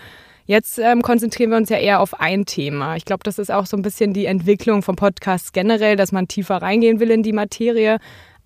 Jetzt 0.45 0.79
ähm, 0.79 1.03
konzentrieren 1.03 1.51
wir 1.51 1.57
uns 1.57 1.69
ja 1.69 1.77
eher 1.77 1.99
auf 1.99 2.19
ein 2.19 2.45
Thema. 2.45 2.95
Ich 2.95 3.05
glaube, 3.05 3.23
das 3.23 3.37
ist 3.37 3.51
auch 3.51 3.67
so 3.67 3.77
ein 3.77 3.83
bisschen 3.83 4.13
die 4.13 4.25
Entwicklung 4.25 4.81
vom 4.81 4.95
Podcast 4.95 5.53
generell, 5.53 5.95
dass 5.95 6.11
man 6.11 6.27
tiefer 6.27 6.55
reingehen 6.55 6.99
will 6.99 7.11
in 7.11 7.21
die 7.21 7.33
Materie. 7.33 7.99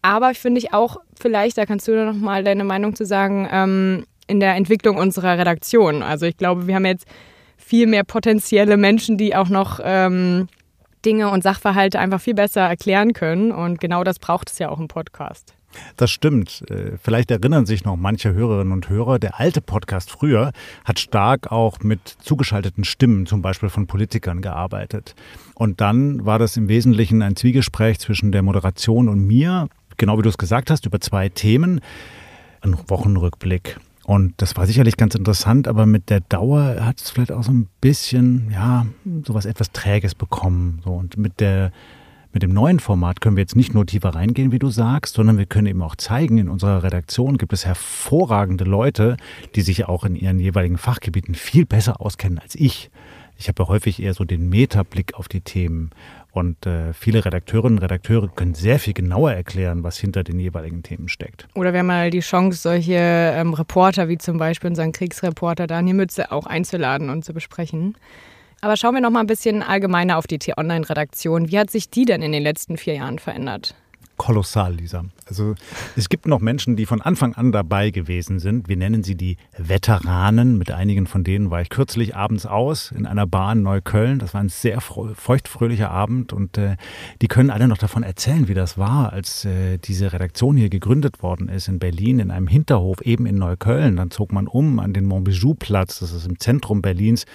Aber 0.04 0.36
finde 0.36 0.60
ich 0.60 0.74
auch, 0.74 0.98
vielleicht, 1.20 1.58
da 1.58 1.66
kannst 1.66 1.88
du 1.88 2.06
noch 2.06 2.14
mal 2.14 2.44
deine 2.44 2.66
Meinung 2.66 2.94
zu 2.94 3.06
sagen, 3.06 3.48
ähm, 3.50 4.06
in 4.28 4.40
der 4.40 4.56
Entwicklung 4.56 4.98
unserer 4.98 5.38
Redaktion. 5.38 6.04
Also 6.04 6.26
ich 6.26 6.38
glaube, 6.38 6.68
wir 6.68 6.76
haben 6.76 6.86
jetzt 6.86 7.08
viel 7.58 7.88
mehr 7.88 8.04
potenzielle 8.04 8.78
Menschen, 8.78 9.18
die 9.18 9.36
auch 9.36 9.50
noch 9.50 9.80
ähm, 9.82 10.48
Dinge 11.06 11.30
und 11.30 11.42
Sachverhalte 11.42 12.00
einfach 12.00 12.22
viel 12.22 12.34
besser 12.34 12.62
erklären 12.62 13.14
können. 13.14 13.52
Und 13.52 13.80
genau 13.80 14.04
das 14.04 14.20
braucht 14.20 14.52
es 14.52 14.60
ja 14.60 14.70
auch 14.70 14.80
im 14.80 14.88
Podcast. 14.88 15.56
Das 15.98 16.12
stimmt. 16.12 16.64
Äh, 16.70 16.98
vielleicht 17.02 17.32
erinnern 17.32 17.66
sich 17.66 17.84
noch 17.84 17.96
manche 17.96 18.34
Hörerinnen 18.34 18.74
und 18.74 18.90
Hörer, 18.90 19.20
der 19.20 19.40
alte 19.40 19.62
Podcast 19.62 20.12
früher 20.12 20.52
hat 20.86 21.00
stark 21.00 21.52
auch 21.52 21.80
mit 21.80 22.08
zugeschalteten 22.08 22.84
Stimmen, 22.84 23.26
zum 23.26 23.42
Beispiel 23.42 23.70
von 23.70 23.88
Politikern, 23.88 24.42
gearbeitet. 24.42 25.16
Und 25.56 25.82
dann 25.82 26.26
war 26.26 26.40
das 26.40 26.58
im 26.58 26.68
Wesentlichen 26.68 27.22
ein 27.22 27.36
Zwiegespräch 27.36 28.00
zwischen 28.00 28.32
der 28.32 28.42
Moderation 28.42 29.10
und 29.10 29.26
mir, 29.26 29.68
genau 29.98 30.18
wie 30.18 30.22
du 30.22 30.30
es 30.30 30.38
gesagt 30.38 30.70
hast, 30.70 30.86
über 30.86 31.00
zwei 31.00 31.30
Themen. 31.30 31.82
Ein 32.62 32.78
Wochenrückblick. 32.88 33.78
Und 34.06 34.34
das 34.38 34.58
war 34.58 34.66
sicherlich 34.66 34.98
ganz 34.98 35.16
interessant, 35.16 35.68
aber 35.68 35.86
mit 35.86 36.10
der 36.10 36.20
Dauer 36.20 36.78
hat 36.82 37.00
es 37.00 37.10
vielleicht 37.10 37.32
auch 37.32 37.44
so 37.44 37.52
ein 37.52 37.70
bisschen, 37.80 38.52
ja, 38.52 38.86
sowas 39.26 39.46
etwas 39.46 39.72
Träges 39.72 40.14
bekommen. 40.14 40.82
So. 40.84 40.92
Und 40.92 41.18
mit 41.18 41.40
der 41.40 41.72
mit 42.34 42.42
dem 42.42 42.52
neuen 42.52 42.80
Format 42.80 43.22
können 43.22 43.36
wir 43.38 43.44
jetzt 43.44 43.56
nicht 43.56 43.76
nur 43.76 43.86
tiefer 43.86 44.10
reingehen, 44.10 44.52
wie 44.52 44.58
du 44.58 44.70
sagst, 44.70 45.14
sondern 45.14 45.38
wir 45.38 45.46
können 45.46 45.68
eben 45.68 45.84
auch 45.84 45.96
zeigen, 45.96 46.40
in 46.40 46.50
unserer 46.50 46.82
Redaktion 46.82 47.38
gibt 47.38 47.54
es 47.54 47.64
hervorragende 47.64 48.64
Leute, 48.64 49.18
die 49.54 49.62
sich 49.62 49.86
auch 49.86 50.04
in 50.04 50.16
ihren 50.16 50.40
jeweiligen 50.40 50.80
Fachgebieten 50.80 51.36
viel 51.36 51.68
besser 51.68 52.02
auskennen 52.02 52.40
als 52.40 52.56
ich. 52.56 52.90
Ich 53.38 53.48
habe 53.48 53.64
ja 53.64 53.70
häufig 53.70 54.02
eher 54.02 54.14
so 54.14 54.24
den 54.24 54.50
Metablick 54.50 55.16
auf 55.16 55.28
die 55.28 55.42
Themen. 55.42 55.92
Und 56.32 56.66
äh, 56.66 56.94
viele 56.94 57.26
Redakteurinnen 57.26 57.78
und 57.78 57.84
Redakteure 57.84 58.28
können 58.28 58.56
sehr 58.56 58.80
viel 58.80 58.94
genauer 58.94 59.34
erklären, 59.34 59.84
was 59.84 59.98
hinter 59.98 60.24
den 60.24 60.40
jeweiligen 60.40 60.82
Themen 60.82 61.08
steckt. 61.08 61.48
Oder 61.54 61.74
wir 61.74 61.80
haben 61.80 61.88
mal 61.88 62.10
die 62.10 62.22
Chance, 62.22 62.60
solche 62.60 62.94
ähm, 62.94 63.54
Reporter 63.54 64.10
wie 64.10 64.18
zum 64.18 64.38
Beispiel 64.38 64.70
unseren 64.70 64.92
Kriegsreporter 64.94 65.68
Daniel 65.68 65.96
Mütze 65.96 66.32
auch 66.32 66.48
einzuladen 66.48 67.10
und 67.10 67.24
zu 67.24 67.34
besprechen. 67.34 67.96
Aber 68.62 68.78
schauen 68.78 68.96
wir 68.96 69.02
noch 69.02 69.12
mal 69.12 69.20
ein 69.20 69.28
bisschen 69.28 69.62
allgemeiner 69.62 70.18
auf 70.18 70.26
die 70.26 70.40
T-Online-Redaktion. 70.40 71.52
Wie 71.52 71.60
hat 71.60 71.70
sich 71.70 71.90
die 71.90 72.06
denn 72.06 72.22
in 72.22 72.32
den 72.32 72.44
letzten 72.44 72.78
vier 72.78 72.96
Jahren 72.96 73.20
verändert? 73.20 73.76
Kolossal, 74.18 74.76
Lisa. 74.76 75.06
Also 75.26 75.56
es 75.96 76.10
gibt 76.10 76.28
noch 76.28 76.40
Menschen, 76.40 76.76
die 76.76 76.86
von 76.86 77.02
Anfang 77.02 77.34
an 77.34 77.52
dabei 77.52 77.90
gewesen 77.90 78.40
sind. 78.40 78.68
Wir 78.68 78.78
nennen 78.78 79.04
sie 79.04 79.16
die 79.16 79.38
Veteranen. 79.58 80.58
Mit 80.58 80.72
einigen 80.72 81.08
von 81.08 81.24
denen 81.24 81.50
war 81.50 81.62
ich 81.62 81.70
kürzlich 81.70 82.16
abends 82.16 82.46
aus 82.46 82.92
in 82.92 83.06
einer 83.06 83.26
Bar 83.26 83.54
in 83.54 83.64
Neukölln. 83.64 84.20
Das 84.20 84.34
war 84.34 84.42
ein 84.42 84.50
sehr 84.50 84.82
feuchtfröhlicher 84.82 85.90
Abend 85.90 86.34
und 86.34 86.58
äh, 86.58 86.78
die 87.22 87.28
können 87.28 87.50
alle 87.50 87.68
noch 87.68 87.78
davon 87.78 88.04
erzählen, 88.04 88.48
wie 88.48 88.54
das 88.54 88.78
war, 88.78 89.14
als 89.14 89.46
äh, 89.46 89.78
diese 89.78 90.14
Redaktion 90.14 90.58
hier 90.58 90.70
gegründet 90.70 91.24
worden 91.24 91.50
ist 91.50 91.68
in 91.68 91.80
Berlin 91.80 92.20
in 92.20 92.32
einem 92.32 92.48
Hinterhof 92.48 93.02
eben 93.02 93.26
in 93.26 93.38
Neukölln. 93.38 93.96
Dann 93.96 94.12
zog 94.12 94.32
man 94.32 94.48
um 94.48 94.80
an 94.80 94.94
den 94.94 95.06
Montbijou-Platz, 95.06 96.00
das 96.00 96.12
ist 96.12 96.28
im 96.28 96.40
Zentrum 96.40 96.82
Berlins. 96.82 97.26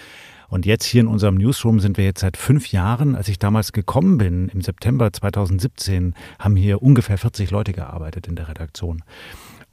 Und 0.48 0.64
jetzt 0.64 0.84
hier 0.84 1.02
in 1.02 1.08
unserem 1.08 1.36
Newsroom 1.36 1.78
sind 1.78 1.98
wir 1.98 2.04
jetzt 2.04 2.20
seit 2.20 2.36
fünf 2.36 2.72
Jahren. 2.72 3.14
Als 3.14 3.28
ich 3.28 3.38
damals 3.38 3.72
gekommen 3.72 4.18
bin, 4.18 4.48
im 4.48 4.62
September 4.62 5.12
2017, 5.12 6.14
haben 6.38 6.56
hier 6.56 6.82
ungefähr 6.82 7.18
40 7.18 7.50
Leute 7.50 7.72
gearbeitet 7.72 8.26
in 8.26 8.34
der 8.34 8.48
Redaktion. 8.48 9.02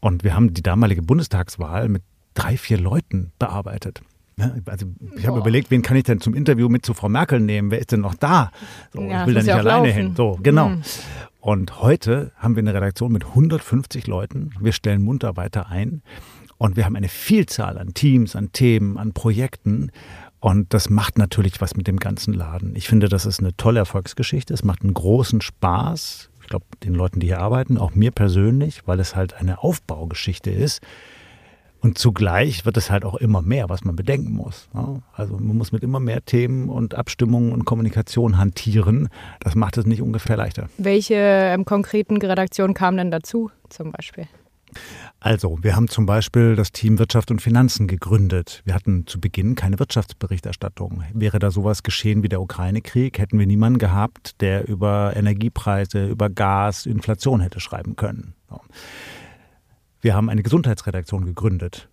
Und 0.01 0.23
wir 0.23 0.35
haben 0.35 0.53
die 0.53 0.61
damalige 0.61 1.01
Bundestagswahl 1.01 1.87
mit 1.87 2.03
drei, 2.33 2.57
vier 2.57 2.77
Leuten 2.77 3.31
bearbeitet. 3.39 4.01
Also 4.65 4.87
ich 5.15 5.25
habe 5.27 5.39
überlegt, 5.39 5.71
wen 5.71 5.81
kann 5.81 5.95
ich 5.95 6.03
denn 6.03 6.19
zum 6.19 6.33
Interview 6.33 6.67
mit 6.67 6.85
zu 6.85 6.93
Frau 6.93 7.07
Merkel 7.07 7.39
nehmen? 7.39 7.71
Wer 7.71 7.79
ist 7.79 7.93
denn 7.93 8.01
noch 8.01 8.15
da? 8.15 8.51
So, 8.93 9.01
ja, 9.01 9.21
ich 9.21 9.27
will 9.27 9.33
da 9.33 9.41
nicht 9.41 9.53
alleine 9.53 9.87
laufen. 9.87 9.97
hin. 9.97 10.13
So, 10.15 10.37
genau. 10.43 10.69
Mhm. 10.69 10.81
Und 11.39 11.81
heute 11.81 12.33
haben 12.37 12.55
wir 12.55 12.61
eine 12.61 12.73
Redaktion 12.73 13.13
mit 13.13 13.23
150 13.23 14.07
Leuten. 14.07 14.51
Wir 14.59 14.73
stellen 14.73 15.01
munter 15.01 15.37
weiter 15.37 15.69
ein. 15.69 16.01
Und 16.57 16.75
wir 16.75 16.85
haben 16.85 16.95
eine 16.95 17.09
Vielzahl 17.09 17.77
an 17.77 17.93
Teams, 17.93 18.35
an 18.35 18.51
Themen, 18.51 18.97
an 18.97 19.13
Projekten. 19.13 19.91
Und 20.39 20.73
das 20.73 20.89
macht 20.89 21.17
natürlich 21.17 21.59
was 21.61 21.75
mit 21.75 21.87
dem 21.87 21.97
ganzen 21.97 22.33
Laden. 22.33 22.75
Ich 22.75 22.87
finde, 22.87 23.09
das 23.09 23.25
ist 23.25 23.39
eine 23.39 23.55
tolle 23.57 23.79
Erfolgsgeschichte. 23.79 24.53
Es 24.53 24.63
macht 24.63 24.83
einen 24.83 24.93
großen 24.93 25.41
Spaß. 25.41 26.29
Ich 26.41 26.47
glaube, 26.47 26.65
den 26.83 26.93
Leuten, 26.93 27.19
die 27.19 27.27
hier 27.27 27.39
arbeiten, 27.39 27.77
auch 27.77 27.95
mir 27.95 28.11
persönlich, 28.11 28.83
weil 28.85 28.99
es 28.99 29.15
halt 29.15 29.33
eine 29.33 29.63
Aufbaugeschichte 29.63 30.51
ist. 30.51 30.81
Und 31.81 31.97
zugleich 31.99 32.65
wird 32.65 32.77
es 32.77 32.89
halt 32.89 33.05
auch 33.05 33.15
immer 33.15 33.41
mehr, 33.43 33.69
was 33.69 33.83
man 33.83 33.95
bedenken 33.95 34.33
muss. 34.33 34.69
Also 35.13 35.37
man 35.37 35.55
muss 35.55 35.71
mit 35.71 35.83
immer 35.83 35.99
mehr 35.99 36.25
Themen 36.25 36.69
und 36.69 36.95
Abstimmungen 36.95 37.51
und 37.51 37.65
Kommunikation 37.65 38.37
hantieren. 38.37 39.09
Das 39.39 39.53
macht 39.53 39.77
es 39.77 39.85
nicht 39.85 40.01
ungefähr 40.01 40.35
leichter. 40.37 40.67
Welche 40.79 41.15
ähm, 41.15 41.63
konkreten 41.65 42.17
Redaktionen 42.17 42.73
kamen 42.73 42.97
denn 42.97 43.11
dazu 43.11 43.51
zum 43.69 43.91
Beispiel? 43.91 44.27
Also, 45.19 45.57
wir 45.61 45.75
haben 45.75 45.87
zum 45.87 46.05
Beispiel 46.05 46.55
das 46.55 46.71
Team 46.71 46.99
Wirtschaft 46.99 47.31
und 47.31 47.41
Finanzen 47.41 47.87
gegründet. 47.87 48.61
Wir 48.65 48.75
hatten 48.75 49.07
zu 49.07 49.19
Beginn 49.19 49.55
keine 49.55 49.79
Wirtschaftsberichterstattung. 49.79 51.03
Wäre 51.13 51.39
da 51.39 51.51
sowas 51.51 51.83
geschehen 51.83 52.21
wie 52.21 52.29
der 52.29 52.41
Ukraine-Krieg, 52.41 53.17
hätten 53.17 53.39
wir 53.39 53.47
niemanden 53.47 53.79
gehabt, 53.79 54.39
der 54.41 54.67
über 54.67 55.13
Energiepreise, 55.15 56.07
über 56.07 56.29
Gas, 56.29 56.85
Inflation 56.85 57.41
hätte 57.41 57.59
schreiben 57.59 57.95
können. 57.95 58.35
Wir 60.01 60.15
haben 60.15 60.29
eine 60.29 60.43
Gesundheitsredaktion 60.43 61.25
gegründet. 61.25 61.89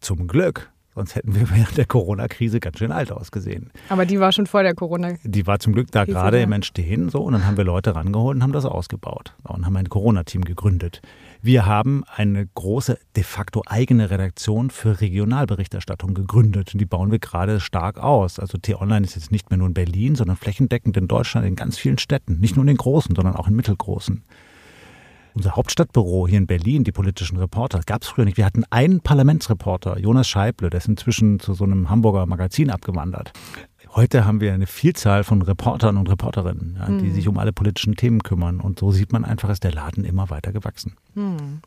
Zum 0.00 0.28
Glück 0.28 0.70
Sonst 0.94 1.14
hätten 1.14 1.34
wir 1.34 1.48
während 1.50 1.76
der 1.76 1.86
Corona-Krise 1.86 2.58
ganz 2.58 2.78
schön 2.78 2.90
alt 2.90 3.12
ausgesehen. 3.12 3.70
Aber 3.88 4.06
die 4.06 4.18
war 4.18 4.32
schon 4.32 4.46
vor 4.46 4.62
der 4.62 4.74
Corona-Krise. 4.74 5.28
Die 5.28 5.46
war 5.46 5.60
zum 5.60 5.72
Glück 5.72 5.90
da 5.92 6.04
gerade 6.04 6.42
im 6.42 6.52
Entstehen 6.52 7.10
so 7.10 7.22
und 7.22 7.32
dann 7.32 7.46
haben 7.46 7.56
wir 7.56 7.64
Leute 7.64 7.94
rangeholt 7.94 8.36
und 8.36 8.42
haben 8.42 8.52
das 8.52 8.64
ausgebaut 8.64 9.34
und 9.44 9.66
haben 9.66 9.76
ein 9.76 9.88
Corona-Team 9.88 10.44
gegründet. 10.44 11.00
Wir 11.42 11.64
haben 11.64 12.04
eine 12.04 12.46
große, 12.46 12.98
de 13.16 13.22
facto 13.24 13.62
eigene 13.66 14.10
Redaktion 14.10 14.68
für 14.68 15.00
Regionalberichterstattung 15.00 16.12
gegründet 16.12 16.74
und 16.74 16.80
die 16.80 16.84
bauen 16.84 17.10
wir 17.10 17.18
gerade 17.18 17.60
stark 17.60 17.96
aus. 17.96 18.38
Also 18.38 18.58
T-Online 18.58 19.06
ist 19.06 19.14
jetzt 19.14 19.32
nicht 19.32 19.48
mehr 19.48 19.56
nur 19.56 19.68
in 19.68 19.72
Berlin, 19.72 20.16
sondern 20.16 20.36
flächendeckend 20.36 20.98
in 20.98 21.08
Deutschland 21.08 21.46
in 21.46 21.56
ganz 21.56 21.78
vielen 21.78 21.96
Städten. 21.96 22.40
Nicht 22.40 22.56
nur 22.56 22.64
in 22.64 22.66
den 22.66 22.76
großen, 22.76 23.14
sondern 23.16 23.36
auch 23.36 23.48
in 23.48 23.56
mittelgroßen. 23.56 24.22
Unser 25.32 25.56
Hauptstadtbüro 25.56 26.28
hier 26.28 26.36
in 26.36 26.46
Berlin, 26.46 26.84
die 26.84 26.92
politischen 26.92 27.38
Reporter, 27.38 27.80
gab 27.86 28.02
es 28.02 28.08
früher 28.08 28.26
nicht. 28.26 28.36
Wir 28.36 28.44
hatten 28.44 28.64
einen 28.68 29.00
Parlamentsreporter, 29.00 29.98
Jonas 29.98 30.28
Scheible, 30.28 30.68
der 30.68 30.78
ist 30.78 30.88
inzwischen 30.88 31.40
zu 31.40 31.54
so 31.54 31.64
einem 31.64 31.88
Hamburger 31.88 32.26
Magazin 32.26 32.68
abgewandert. 32.68 33.32
Heute 33.94 34.24
haben 34.24 34.40
wir 34.40 34.54
eine 34.54 34.66
Vielzahl 34.66 35.24
von 35.24 35.42
Reportern 35.42 35.96
und 35.96 36.08
Reporterinnen, 36.08 36.76
ja, 36.78 36.86
die 36.86 37.06
hm. 37.06 37.12
sich 37.12 37.26
um 37.26 37.38
alle 37.38 37.52
politischen 37.52 37.96
Themen 37.96 38.22
kümmern. 38.22 38.60
Und 38.60 38.78
so 38.78 38.92
sieht 38.92 39.12
man 39.12 39.24
einfach, 39.24 39.50
ist 39.50 39.64
der 39.64 39.72
Laden 39.72 40.04
immer 40.04 40.30
weiter 40.30 40.52
gewachsen. 40.52 40.94
Hm. 41.14 41.60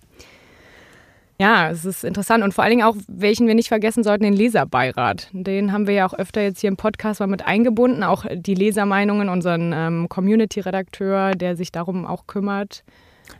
Ja, 1.39 1.69
es 1.69 1.83
ist 1.83 2.05
interessant 2.05 2.43
und 2.43 2.53
vor 2.53 2.63
allen 2.63 2.71
Dingen 2.71 2.83
auch, 2.83 2.95
welchen 3.07 3.47
wir 3.47 3.55
nicht 3.55 3.67
vergessen 3.67 4.03
sollten, 4.03 4.23
den 4.23 4.33
Leserbeirat. 4.33 5.29
Den 5.33 5.73
haben 5.73 5.87
wir 5.87 5.93
ja 5.95 6.05
auch 6.05 6.13
öfter 6.13 6.41
jetzt 6.41 6.61
hier 6.61 6.69
im 6.69 6.77
Podcast 6.77 7.19
mal 7.19 7.27
mit 7.27 7.45
eingebunden, 7.45 8.03
auch 8.03 8.25
die 8.31 8.53
Lesermeinungen, 8.53 9.27
unseren 9.27 9.73
ähm, 9.73 10.07
Community-Redakteur, 10.07 11.31
der 11.31 11.57
sich 11.57 11.71
darum 11.71 12.05
auch 12.05 12.27
kümmert. 12.27 12.83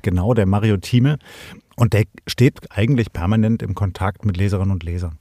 Genau, 0.02 0.34
der 0.34 0.46
Mario 0.46 0.78
Thieme. 0.78 1.20
Und 1.76 1.94
der 1.94 2.04
steht 2.28 2.72
eigentlich 2.72 3.14
permanent 3.14 3.64
im 3.64 3.76
Kontakt 3.76 4.26
mit 4.26 4.38
Leserinnen 4.38 4.72
und 4.72 4.84
Lesern. 4.84 5.18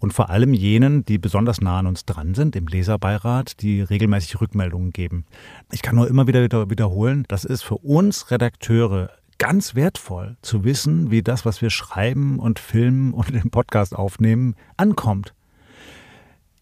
Und 0.00 0.12
vor 0.14 0.30
allem 0.30 0.54
jenen, 0.54 1.04
die 1.04 1.18
besonders 1.18 1.60
nah 1.60 1.78
an 1.78 1.86
uns 1.86 2.06
dran 2.06 2.34
sind, 2.34 2.56
im 2.56 2.66
Leserbeirat, 2.66 3.60
die 3.60 3.82
regelmäßig 3.82 4.40
Rückmeldungen 4.40 4.92
geben. 4.92 5.26
Ich 5.70 5.82
kann 5.82 5.94
nur 5.94 6.08
immer 6.08 6.26
wieder 6.26 6.42
wiederholen, 6.70 7.24
das 7.28 7.44
ist 7.44 7.62
für 7.62 7.76
uns 7.76 8.30
Redakteure 8.30 9.10
ganz 9.36 9.74
wertvoll 9.74 10.36
zu 10.42 10.64
wissen, 10.64 11.10
wie 11.10 11.22
das, 11.22 11.44
was 11.44 11.62
wir 11.62 11.70
schreiben 11.70 12.38
und 12.38 12.58
filmen 12.58 13.12
und 13.12 13.32
den 13.34 13.50
Podcast 13.50 13.94
aufnehmen, 13.94 14.54
ankommt. 14.76 15.34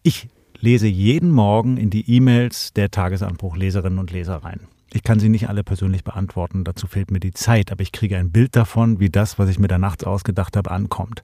Ich 0.03 0.29
lese 0.59 0.87
jeden 0.87 1.31
Morgen 1.31 1.77
in 1.77 1.89
die 1.89 2.09
E-Mails 2.09 2.73
der 2.73 2.91
Tagesanbruch-Leserinnen 2.91 3.99
und 3.99 4.11
Leser 4.11 4.37
rein. 4.37 4.61
Ich 4.91 5.03
kann 5.03 5.19
sie 5.19 5.29
nicht 5.29 5.49
alle 5.49 5.63
persönlich 5.63 6.03
beantworten, 6.03 6.63
dazu 6.63 6.87
fehlt 6.87 7.11
mir 7.11 7.19
die 7.19 7.33
Zeit, 7.33 7.71
aber 7.71 7.81
ich 7.81 7.91
kriege 7.91 8.17
ein 8.17 8.31
Bild 8.31 8.55
davon, 8.55 8.99
wie 8.99 9.09
das, 9.09 9.37
was 9.37 9.49
ich 9.49 9.59
mir 9.59 9.67
da 9.67 9.77
nachts 9.77 10.03
ausgedacht 10.03 10.57
habe, 10.57 10.71
ankommt. 10.71 11.23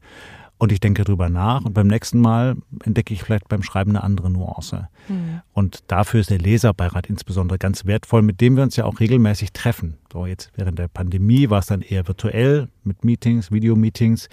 Und 0.58 0.72
ich 0.72 0.80
denke 0.80 1.04
drüber 1.04 1.30
nach 1.30 1.66
und 1.66 1.74
beim 1.74 1.88
nächsten 1.88 2.20
Mal 2.20 2.56
entdecke 2.84 3.14
ich 3.14 3.24
vielleicht 3.24 3.50
beim 3.50 3.62
Schreiben 3.62 3.92
eine 3.92 4.04
andere 4.04 4.30
Nuance. 4.30 4.88
Mhm. 5.08 5.42
Und 5.54 5.84
dafür 5.88 6.20
ist 6.20 6.30
der 6.30 6.40
Leserbeirat 6.40 7.08
insbesondere 7.08 7.58
ganz 7.58 7.86
wertvoll, 7.86 8.22
mit 8.22 8.42
dem 8.42 8.56
wir 8.56 8.64
uns 8.64 8.76
ja 8.76 8.86
auch 8.86 9.00
regelmäßig 9.00 9.54
treffen. 9.54 9.98
So 10.12 10.26
jetzt 10.26 10.52
während 10.56 10.80
der 10.80 10.88
Pandemie 10.88 11.50
war 11.50 11.60
es 11.60 11.66
dann 11.66 11.82
eher 11.82 12.08
virtuell 12.08 12.70
mit 12.84 13.04
Meetings, 13.04 13.52
Videomeetings. 13.52 14.30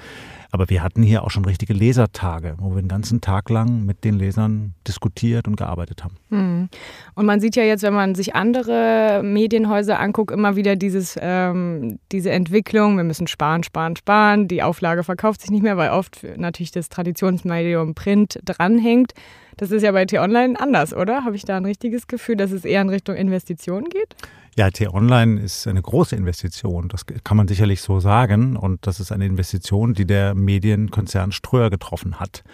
Aber 0.52 0.68
wir 0.68 0.82
hatten 0.82 1.02
hier 1.02 1.24
auch 1.24 1.30
schon 1.30 1.44
richtige 1.44 1.72
Lesertage, 1.72 2.56
wo 2.58 2.74
wir 2.74 2.82
den 2.82 2.88
ganzen 2.88 3.20
Tag 3.20 3.48
lang 3.48 3.84
mit 3.86 4.04
den 4.04 4.18
Lesern 4.18 4.74
diskutiert 4.86 5.48
und 5.48 5.56
gearbeitet 5.56 6.04
haben. 6.04 6.16
Hm. 6.28 6.68
Und 7.14 7.26
man 7.26 7.40
sieht 7.40 7.56
ja 7.56 7.64
jetzt, 7.64 7.82
wenn 7.82 7.94
man 7.94 8.14
sich 8.14 8.34
andere 8.34 9.22
Medienhäuser 9.24 9.98
anguckt, 9.98 10.30
immer 10.30 10.56
wieder 10.56 10.76
dieses, 10.76 11.18
ähm, 11.20 11.98
diese 12.12 12.30
Entwicklung, 12.30 12.96
wir 12.98 13.04
müssen 13.04 13.26
sparen, 13.26 13.62
sparen, 13.62 13.96
sparen. 13.96 14.46
Die 14.46 14.62
Auflage 14.62 15.04
verkauft 15.04 15.40
sich 15.40 15.50
nicht 15.50 15.62
mehr, 15.62 15.78
weil 15.78 15.90
oft 15.90 16.24
natürlich 16.36 16.70
das 16.70 16.90
Traditionsmedium 16.90 17.94
Print 17.94 18.38
dranhängt. 18.44 19.14
Das 19.56 19.70
ist 19.70 19.82
ja 19.82 19.92
bei 19.92 20.04
T-Online 20.04 20.58
anders, 20.58 20.94
oder? 20.94 21.24
Habe 21.24 21.36
ich 21.36 21.44
da 21.44 21.56
ein 21.56 21.64
richtiges 21.64 22.06
Gefühl, 22.06 22.36
dass 22.36 22.52
es 22.52 22.64
eher 22.64 22.80
in 22.80 22.88
Richtung 22.88 23.16
Investition 23.16 23.84
geht? 23.84 24.16
Ja, 24.56 24.70
T-Online 24.70 25.40
ist 25.40 25.66
eine 25.66 25.80
große 25.80 26.14
Investition, 26.14 26.88
das 26.88 27.06
kann 27.24 27.36
man 27.36 27.48
sicherlich 27.48 27.80
so 27.80 28.00
sagen. 28.00 28.56
Und 28.56 28.86
das 28.86 29.00
ist 29.00 29.10
eine 29.10 29.24
Investition, 29.26 29.94
die 29.94 30.06
der 30.06 30.34
Medienkonzern 30.34 31.32
Ströer 31.32 31.70
getroffen 31.70 32.20
hat. 32.20 32.44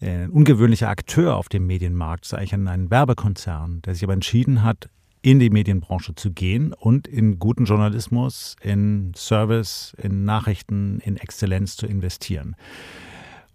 Ein 0.00 0.30
ungewöhnlicher 0.30 0.88
Akteur 0.88 1.36
auf 1.36 1.48
dem 1.48 1.66
Medienmarkt 1.66 2.26
ist 2.26 2.34
eigentlich 2.34 2.54
ein 2.54 2.90
Werbekonzern, 2.90 3.82
der 3.82 3.94
sich 3.94 4.04
aber 4.04 4.12
entschieden 4.12 4.62
hat, 4.62 4.88
in 5.22 5.40
die 5.40 5.50
Medienbranche 5.50 6.14
zu 6.14 6.30
gehen 6.30 6.72
und 6.72 7.08
in 7.08 7.40
guten 7.40 7.64
Journalismus, 7.64 8.54
in 8.62 9.12
Service, 9.16 9.94
in 10.00 10.24
Nachrichten, 10.24 11.00
in 11.04 11.16
Exzellenz 11.16 11.76
zu 11.76 11.86
investieren. 11.86 12.54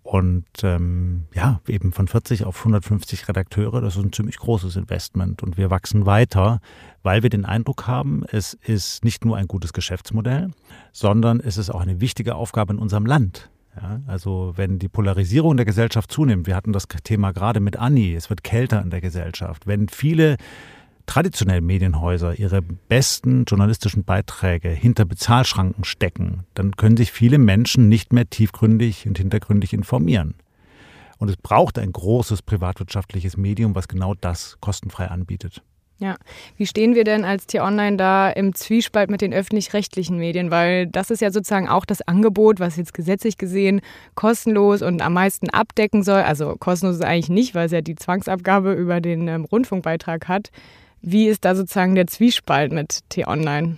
Und 0.03 0.45
ähm, 0.63 1.23
ja, 1.33 1.61
eben 1.65 1.93
von 1.93 2.09
40 2.09 2.43
auf 2.43 2.59
150 2.59 3.29
Redakteure, 3.29 3.79
das 3.79 3.95
ist 3.95 4.03
ein 4.03 4.11
ziemlich 4.11 4.37
großes 4.37 4.75
Investment. 4.75 5.41
Und 5.41 5.57
wir 5.57 5.69
wachsen 5.69 6.05
weiter, 6.05 6.59
weil 7.03 7.23
wir 7.23 7.29
den 7.29 7.45
Eindruck 7.45 7.87
haben, 7.87 8.23
es 8.29 8.53
ist 8.53 9.05
nicht 9.05 9.23
nur 9.23 9.37
ein 9.37 9.47
gutes 9.47 9.71
Geschäftsmodell, 9.71 10.51
sondern 10.91 11.39
es 11.39 11.57
ist 11.57 11.69
auch 11.69 11.79
eine 11.79 12.01
wichtige 12.01 12.35
Aufgabe 12.35 12.73
in 12.73 12.79
unserem 12.79 13.05
Land. 13.05 13.49
Ja, 13.81 14.01
also 14.05 14.53
wenn 14.55 14.77
die 14.77 14.89
Polarisierung 14.89 15.57
der 15.57 15.65
Gesellschaft 15.65 16.11
zunimmt, 16.11 16.45
wir 16.47 16.55
hatten 16.55 16.73
das 16.73 16.87
Thema 17.03 17.31
gerade 17.31 17.59
mit 17.59 17.77
Anni, 17.77 18.13
es 18.13 18.29
wird 18.29 18.43
kälter 18.43 18.81
in 18.81 18.91
der 18.91 19.01
Gesellschaft, 19.01 19.65
wenn 19.65 19.87
viele 19.87 20.37
traditionellen 21.05 21.65
Medienhäuser 21.65 22.37
ihre 22.39 22.61
besten 22.61 23.45
journalistischen 23.45 24.03
Beiträge 24.03 24.69
hinter 24.69 25.05
Bezahlschranken 25.05 25.83
stecken, 25.83 26.43
dann 26.53 26.75
können 26.75 26.97
sich 26.97 27.11
viele 27.11 27.37
Menschen 27.37 27.89
nicht 27.89 28.13
mehr 28.13 28.29
tiefgründig 28.29 29.07
und 29.07 29.17
hintergründig 29.17 29.73
informieren. 29.73 30.35
Und 31.17 31.29
es 31.29 31.37
braucht 31.37 31.79
ein 31.79 31.91
großes 31.91 32.41
privatwirtschaftliches 32.41 33.37
Medium, 33.37 33.75
was 33.75 33.87
genau 33.87 34.13
das 34.13 34.57
kostenfrei 34.59 35.07
anbietet. 35.07 35.61
Ja, 35.99 36.17
wie 36.57 36.65
stehen 36.65 36.95
wir 36.95 37.05
denn 37.05 37.23
als 37.23 37.47
T-Online 37.47 37.95
da 37.95 38.29
im 38.29 38.53
Zwiespalt 38.55 39.09
mit 39.09 39.21
den 39.21 39.33
öffentlich-rechtlichen 39.33 40.17
Medien? 40.17 40.51
Weil 40.51 40.87
das 40.87 41.11
ist 41.11 41.21
ja 41.21 41.31
sozusagen 41.31 41.69
auch 41.69 41.85
das 41.85 42.01
Angebot, 42.01 42.59
was 42.59 42.75
jetzt 42.75 42.93
gesetzlich 42.93 43.37
gesehen 43.37 43.79
kostenlos 44.15 44.81
und 44.81 45.01
am 45.01 45.13
meisten 45.13 45.49
abdecken 45.49 46.03
soll. 46.03 46.21
Also 46.21 46.55
kostenlos 46.57 46.97
ist 46.97 47.05
eigentlich 47.05 47.29
nicht, 47.29 47.55
weil 47.55 47.67
es 47.67 47.71
ja 47.71 47.81
die 47.81 47.95
Zwangsabgabe 47.95 48.73
über 48.73 48.99
den 48.99 49.29
ähm, 49.29 49.45
Rundfunkbeitrag 49.45 50.27
hat. 50.27 50.49
Wie 51.05 51.27
ist 51.27 51.43
da 51.43 51.53
sozusagen 51.53 51.95
der 51.95 52.07
Zwiespalt 52.07 52.71
mit 52.71 53.01
T-Online? 53.09 53.77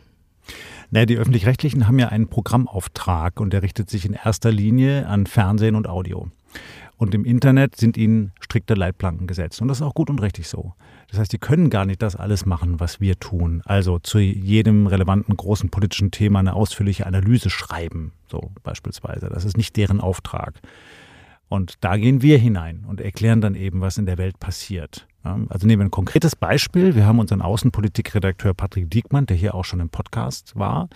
Naja, 0.92 1.08
die 1.08 1.18
öffentlich-rechtlichen 1.18 1.88
haben 1.88 1.98
ja 1.98 2.10
einen 2.10 2.28
Programmauftrag 2.28 3.40
und 3.40 3.52
der 3.52 3.64
richtet 3.64 3.90
sich 3.90 4.06
in 4.06 4.14
erster 4.14 4.52
Linie 4.52 5.08
an 5.08 5.26
Fernsehen 5.26 5.74
und 5.74 5.88
Audio. 5.88 6.30
Und 6.98 7.16
im 7.16 7.26
Internet 7.26 7.78
sind 7.78 7.98
ihnen 7.98 8.32
strikte 8.40 8.76
Leitplanken 8.76 9.26
gesetzt. 9.26 9.60
Und 9.60 9.70
das 9.70 9.80
ist 9.80 9.82
auch 9.82 9.96
gut 9.96 10.12
und 10.12 10.22
richtig 10.22 10.48
so. 10.48 10.74
Das 11.10 11.20
heißt, 11.20 11.34
die 11.34 11.40
können 11.40 11.72
gar 11.72 11.86
nicht 11.86 12.04
das 12.04 12.16
alles 12.16 12.46
machen, 12.46 12.80
was 12.80 13.02
wir 13.02 13.20
tun. 13.20 13.64
Also 13.66 13.98
zu 13.98 14.20
jedem 14.20 14.86
relevanten 14.86 15.36
großen 15.36 15.70
politischen 15.70 16.12
Thema 16.12 16.40
eine 16.40 16.54
ausführliche 16.54 17.08
Analyse 17.08 17.50
schreiben, 17.50 18.14
so 18.28 18.52
beispielsweise. 18.62 19.30
Das 19.30 19.46
ist 19.46 19.58
nicht 19.58 19.76
deren 19.78 20.00
Auftrag. 20.00 20.62
Und 21.50 21.84
da 21.84 21.98
gehen 21.98 22.22
wir 22.22 22.38
hinein 22.38 22.86
und 22.88 23.02
erklären 23.02 23.42
dann 23.42 23.56
eben, 23.56 23.82
was 23.82 23.98
in 23.98 24.06
der 24.06 24.20
Welt 24.20 24.40
passiert. 24.40 25.08
Also 25.26 25.66
nehmen 25.66 25.82
wir 25.82 25.88
ein 25.88 25.92
konkretes 25.92 26.36
Beispiel. 26.36 26.96
Wir 26.96 27.06
haben 27.06 27.20
unseren 27.20 27.42
Außenpolitikredakteur 27.42 28.54
Patrick 28.54 28.90
Diekmann, 28.92 29.26
der 29.26 29.36
hier 29.36 29.56
auch 29.56 29.66
schon 29.66 29.80
im 29.80 29.90
Podcast 29.90 30.56
war. 30.56 30.88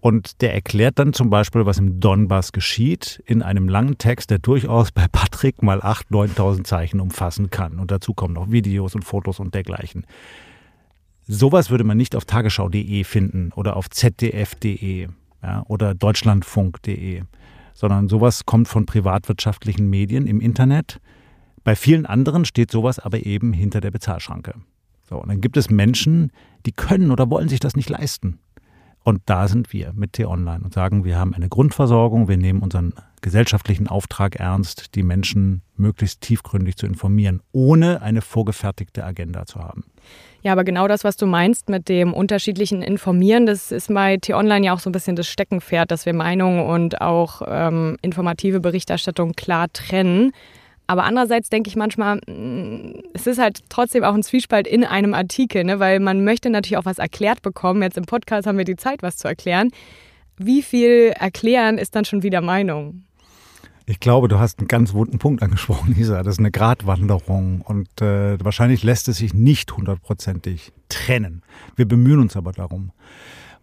Und 0.00 0.40
der 0.42 0.54
erklärt 0.54 0.98
dann 0.98 1.12
zum 1.12 1.30
Beispiel, 1.30 1.66
was 1.66 1.78
im 1.78 2.00
Donbass 2.00 2.52
geschieht, 2.52 3.22
in 3.26 3.42
einem 3.42 3.68
langen 3.68 3.98
Text, 3.98 4.30
der 4.30 4.38
durchaus 4.38 4.92
bei 4.92 5.06
Patrick 5.10 5.62
mal 5.62 5.80
8.000, 5.80 6.34
9.000 6.36 6.64
Zeichen 6.64 7.00
umfassen 7.00 7.50
kann. 7.50 7.78
Und 7.78 7.90
dazu 7.90 8.14
kommen 8.14 8.34
noch 8.34 8.50
Videos 8.50 8.94
und 8.94 9.04
Fotos 9.04 9.40
und 9.40 9.54
dergleichen. 9.54 10.06
Sowas 11.28 11.70
würde 11.70 11.84
man 11.84 11.96
nicht 11.96 12.14
auf 12.14 12.24
tagesschau.de 12.24 13.04
finden 13.04 13.52
oder 13.54 13.76
auf 13.76 13.90
zdf.de 13.90 15.08
ja, 15.42 15.64
oder 15.66 15.94
deutschlandfunk.de, 15.94 17.22
sondern 17.74 18.08
sowas 18.08 18.46
kommt 18.46 18.68
von 18.68 18.86
privatwirtschaftlichen 18.86 19.90
Medien 19.90 20.26
im 20.26 20.40
Internet 20.40 21.00
bei 21.66 21.74
vielen 21.74 22.06
anderen 22.06 22.44
steht 22.44 22.70
sowas 22.70 23.00
aber 23.00 23.26
eben 23.26 23.52
hinter 23.52 23.80
der 23.80 23.90
Bezahlschranke. 23.90 24.54
So, 25.02 25.16
und 25.16 25.28
dann 25.28 25.40
gibt 25.40 25.56
es 25.56 25.68
Menschen, 25.68 26.30
die 26.64 26.70
können 26.70 27.10
oder 27.10 27.28
wollen 27.28 27.48
sich 27.48 27.58
das 27.58 27.74
nicht 27.74 27.90
leisten. 27.90 28.38
Und 29.02 29.22
da 29.26 29.48
sind 29.48 29.72
wir 29.72 29.92
mit 29.92 30.12
T-Online 30.12 30.62
und 30.62 30.72
sagen, 30.72 31.04
wir 31.04 31.18
haben 31.18 31.34
eine 31.34 31.48
Grundversorgung, 31.48 32.28
wir 32.28 32.36
nehmen 32.36 32.60
unseren 32.60 32.94
gesellschaftlichen 33.20 33.88
Auftrag 33.88 34.36
ernst, 34.36 34.94
die 34.94 35.02
Menschen 35.02 35.62
möglichst 35.74 36.20
tiefgründig 36.20 36.76
zu 36.76 36.86
informieren, 36.86 37.42
ohne 37.50 38.00
eine 38.00 38.20
vorgefertigte 38.20 39.04
Agenda 39.04 39.44
zu 39.44 39.58
haben. 39.58 39.86
Ja, 40.42 40.52
aber 40.52 40.62
genau 40.62 40.86
das, 40.86 41.02
was 41.02 41.16
du 41.16 41.26
meinst 41.26 41.68
mit 41.68 41.88
dem 41.88 42.14
unterschiedlichen 42.14 42.80
Informieren, 42.80 43.44
das 43.44 43.72
ist 43.72 43.92
bei 43.92 44.18
T-Online 44.18 44.66
ja 44.66 44.72
auch 44.72 44.78
so 44.78 44.88
ein 44.88 44.92
bisschen 44.92 45.16
das 45.16 45.26
Steckenpferd, 45.26 45.90
dass 45.90 46.06
wir 46.06 46.14
Meinung 46.14 46.64
und 46.68 47.00
auch 47.00 47.42
ähm, 47.44 47.96
informative 48.02 48.60
Berichterstattung 48.60 49.32
klar 49.32 49.66
trennen. 49.72 50.30
Aber 50.86 51.04
andererseits 51.04 51.48
denke 51.48 51.68
ich 51.68 51.76
manchmal, 51.76 52.16
mm, 52.26 53.02
es 53.14 53.26
ist 53.26 53.38
halt 53.38 53.62
trotzdem 53.68 54.04
auch 54.04 54.14
ein 54.14 54.22
Zwiespalt 54.22 54.66
in 54.66 54.84
einem 54.84 55.14
Artikel, 55.14 55.64
ne? 55.64 55.80
weil 55.80 56.00
man 56.00 56.24
möchte 56.24 56.50
natürlich 56.50 56.76
auch 56.76 56.84
was 56.84 56.98
erklärt 56.98 57.42
bekommen. 57.42 57.82
Jetzt 57.82 57.98
im 57.98 58.04
Podcast 58.04 58.46
haben 58.46 58.58
wir 58.58 58.64
die 58.64 58.76
Zeit, 58.76 59.02
was 59.02 59.16
zu 59.16 59.28
erklären. 59.28 59.70
Wie 60.36 60.62
viel 60.62 61.12
erklären 61.18 61.78
ist 61.78 61.96
dann 61.96 62.04
schon 62.04 62.22
wieder 62.22 62.40
Meinung? 62.40 63.04
Ich 63.88 64.00
glaube, 64.00 64.26
du 64.26 64.40
hast 64.40 64.58
einen 64.58 64.68
ganz 64.68 64.94
wunden 64.94 65.18
Punkt 65.18 65.42
angesprochen, 65.42 65.94
Lisa. 65.96 66.22
Das 66.22 66.34
ist 66.34 66.38
eine 66.40 66.50
Gratwanderung 66.50 67.60
und 67.62 67.88
äh, 68.02 68.42
wahrscheinlich 68.44 68.82
lässt 68.82 69.08
es 69.08 69.18
sich 69.18 69.32
nicht 69.32 69.76
hundertprozentig 69.76 70.72
trennen. 70.88 71.42
Wir 71.76 71.86
bemühen 71.86 72.20
uns 72.20 72.36
aber 72.36 72.52
darum. 72.52 72.90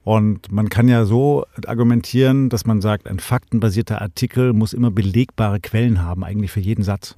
Und 0.03 0.51
man 0.51 0.69
kann 0.69 0.87
ja 0.87 1.05
so 1.05 1.45
argumentieren, 1.65 2.49
dass 2.49 2.65
man 2.65 2.81
sagt, 2.81 3.07
ein 3.07 3.19
faktenbasierter 3.19 4.01
Artikel 4.01 4.53
muss 4.53 4.73
immer 4.73 4.91
belegbare 4.91 5.59
Quellen 5.61 6.01
haben, 6.01 6.23
eigentlich 6.23 6.51
für 6.51 6.59
jeden 6.59 6.83
Satz. 6.83 7.15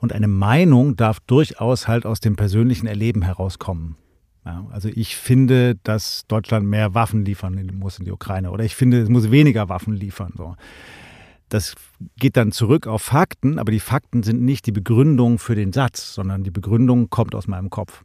Und 0.00 0.12
eine 0.12 0.28
Meinung 0.28 0.96
darf 0.96 1.20
durchaus 1.20 1.88
halt 1.88 2.04
aus 2.04 2.20
dem 2.20 2.36
persönlichen 2.36 2.86
Erleben 2.86 3.22
herauskommen. 3.22 3.96
Ja, 4.44 4.66
also 4.70 4.90
ich 4.92 5.16
finde, 5.16 5.76
dass 5.84 6.26
Deutschland 6.28 6.66
mehr 6.66 6.94
Waffen 6.94 7.24
liefern 7.24 7.70
muss 7.74 7.98
in 7.98 8.04
die 8.04 8.12
Ukraine 8.12 8.50
oder 8.50 8.64
ich 8.64 8.74
finde, 8.74 9.00
es 9.00 9.08
muss 9.08 9.30
weniger 9.30 9.70
Waffen 9.70 9.94
liefern. 9.94 10.34
So. 10.36 10.56
Das 11.48 11.74
geht 12.18 12.36
dann 12.36 12.52
zurück 12.52 12.86
auf 12.86 13.00
Fakten, 13.00 13.58
aber 13.58 13.72
die 13.72 13.80
Fakten 13.80 14.22
sind 14.22 14.42
nicht 14.42 14.66
die 14.66 14.72
Begründung 14.72 15.38
für 15.38 15.54
den 15.54 15.72
Satz, 15.72 16.12
sondern 16.12 16.44
die 16.44 16.50
Begründung 16.50 17.08
kommt 17.08 17.34
aus 17.34 17.46
meinem 17.46 17.70
Kopf. 17.70 18.04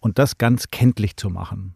Und 0.00 0.18
das 0.18 0.38
ganz 0.38 0.70
kenntlich 0.70 1.16
zu 1.16 1.30
machen, 1.30 1.74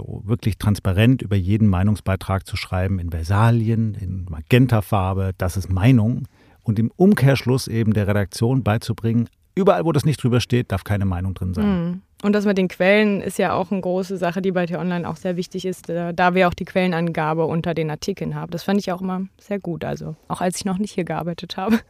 so 0.00 0.22
wirklich 0.24 0.58
transparent 0.58 1.22
über 1.22 1.36
jeden 1.36 1.68
Meinungsbeitrag 1.68 2.46
zu 2.46 2.56
schreiben, 2.56 2.98
in 2.98 3.10
Versalien, 3.10 3.94
in 3.94 4.26
Magentafarbe, 4.28 5.32
das 5.38 5.56
ist 5.56 5.70
Meinung. 5.70 6.26
Und 6.62 6.78
im 6.78 6.90
Umkehrschluss 6.96 7.68
eben 7.68 7.94
der 7.94 8.06
Redaktion 8.06 8.62
beizubringen, 8.62 9.28
überall, 9.54 9.84
wo 9.84 9.92
das 9.92 10.04
nicht 10.04 10.22
drüber 10.22 10.40
steht, 10.40 10.72
darf 10.72 10.84
keine 10.84 11.04
Meinung 11.04 11.34
drin 11.34 11.54
sein. 11.54 11.66
Mhm. 11.66 12.02
Und 12.22 12.34
das 12.34 12.44
mit 12.44 12.58
den 12.58 12.68
Quellen 12.68 13.22
ist 13.22 13.38
ja 13.38 13.54
auch 13.54 13.70
eine 13.70 13.80
große 13.80 14.18
Sache, 14.18 14.42
die 14.42 14.52
bei 14.52 14.66
T-Online 14.66 15.08
auch 15.08 15.16
sehr 15.16 15.36
wichtig 15.36 15.64
ist, 15.64 15.88
äh, 15.88 16.12
da 16.12 16.34
wir 16.34 16.48
auch 16.48 16.54
die 16.54 16.66
Quellenangabe 16.66 17.46
unter 17.46 17.72
den 17.72 17.90
Artikeln 17.90 18.34
haben. 18.34 18.50
Das 18.50 18.62
fand 18.62 18.78
ich 18.78 18.92
auch 18.92 19.00
immer 19.00 19.22
sehr 19.40 19.58
gut, 19.58 19.84
also 19.84 20.16
auch 20.28 20.42
als 20.42 20.58
ich 20.58 20.66
noch 20.66 20.78
nicht 20.78 20.92
hier 20.92 21.04
gearbeitet 21.04 21.56
habe. 21.56 21.80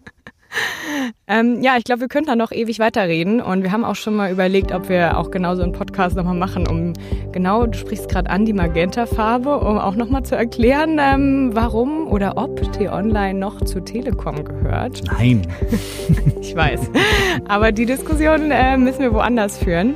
Ähm, 1.27 1.63
ja, 1.63 1.77
ich 1.77 1.85
glaube, 1.85 2.03
wir 2.03 2.09
könnten 2.09 2.29
da 2.29 2.37
noch 2.37 2.53
ewig 2.53 2.79
weiterreden 2.79 3.41
und 3.41 3.63
wir 3.63 3.73
haben 3.73 3.85
auch 3.85 3.95
schon 3.95 4.17
mal 4.17 4.31
überlegt, 4.31 4.73
ob 4.73 4.89
wir 4.89 5.17
auch 5.17 5.31
genauso 5.31 5.63
einen 5.63 5.73
Podcast 5.73 6.17
nochmal 6.17 6.35
machen, 6.35 6.67
um 6.67 6.93
genau, 7.33 7.67
du 7.67 7.79
sprichst 7.79 8.09
gerade 8.09 8.31
an, 8.31 8.45
die 8.45 8.53
Magenta-Farbe, 8.53 9.59
um 9.59 9.79
auch 9.79 9.95
nochmal 9.95 10.25
zu 10.25 10.35
erklären, 10.37 10.99
ähm, 11.01 11.51
warum 11.53 12.09
oder 12.09 12.37
ob 12.37 12.73
T-Online 12.73 13.39
noch 13.39 13.61
zu 13.63 13.81
Telekom 13.81 14.45
gehört. 14.45 15.03
Nein. 15.07 15.47
ich 16.41 16.55
weiß. 16.55 16.91
Aber 17.49 17.73
die 17.73 17.87
Diskussion 17.87 18.51
äh, 18.51 18.77
müssen 18.77 19.01
wir 19.01 19.13
woanders 19.15 19.59
führen. 19.59 19.95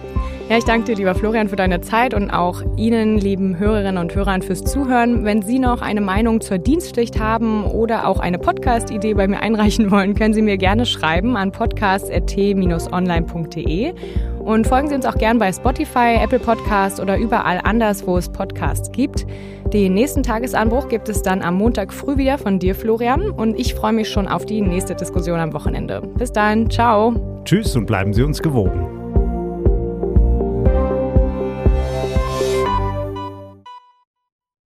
Ja, 0.51 0.59
ich 0.59 0.65
danke 0.65 0.85
dir, 0.85 0.97
lieber 0.97 1.15
Florian, 1.15 1.49
für 1.49 1.57
deine 1.57 1.81
Zeit 1.81 2.13
und 2.13 2.31
auch 2.31 2.61
Ihnen, 2.77 3.17
lieben 3.17 3.59
Hörerinnen 3.59 3.97
und 3.97 4.15
Hörern, 4.15 4.43
fürs 4.43 4.63
Zuhören. 4.63 5.25
Wenn 5.25 5.41
Sie 5.41 5.59
noch 5.59 5.81
eine 5.81 6.03
Meinung 6.03 6.43
zur 6.43 6.59
Dienstpflicht 6.59 7.19
haben 7.19 7.65
oder 7.65 8.07
auch 8.07 8.21
eine 8.21 8.39
Podcast-Idee 8.39 9.15
bei 9.15 9.27
mir 9.27 9.41
einreichen 9.41 9.91
wollen, 9.91 10.15
können 10.15 10.35
Sie 10.35 10.43
mir 10.43 10.59
gerne 10.59 10.85
schreiben 10.85 11.39
an 11.39 11.51
podcast.t-online.de. 11.51 13.95
Und 14.39 14.67
folgen 14.67 14.91
Sie 14.91 14.95
uns 14.95 15.07
auch 15.07 15.17
gern 15.17 15.39
bei 15.39 15.51
Spotify, 15.51 16.19
Apple 16.23 16.41
Podcast 16.41 17.01
oder 17.01 17.17
überall 17.17 17.63
anders, 17.65 18.07
wo 18.07 18.19
es 18.19 18.29
Podcasts 18.29 18.93
gibt. 18.93 19.25
Den 19.73 19.95
nächsten 19.95 20.23
Tagesanbruch 20.23 20.89
gibt 20.89 21.09
es 21.09 21.23
dann 21.23 21.41
am 21.41 21.55
Montag 21.55 21.91
früh 21.91 22.19
wieder 22.19 22.37
von 22.37 22.59
dir, 22.59 22.75
Florian. 22.75 23.31
Und 23.31 23.59
ich 23.59 23.75
freue 23.75 23.95
mich 23.95 24.11
schon 24.11 24.29
auf 24.29 24.45
die 24.45 24.61
nächste 24.61 24.95
Diskussion 24.95 25.41
am 25.41 25.55
Wochenende. 25.55 26.03
Bis 26.19 26.33
dann, 26.33 26.69
ciao. 26.69 27.15
Tschüss 27.47 27.75
und 27.75 27.87
bleiben 27.87 28.13
Sie 28.13 28.23
uns 28.23 28.43
gewogen. 28.43 28.94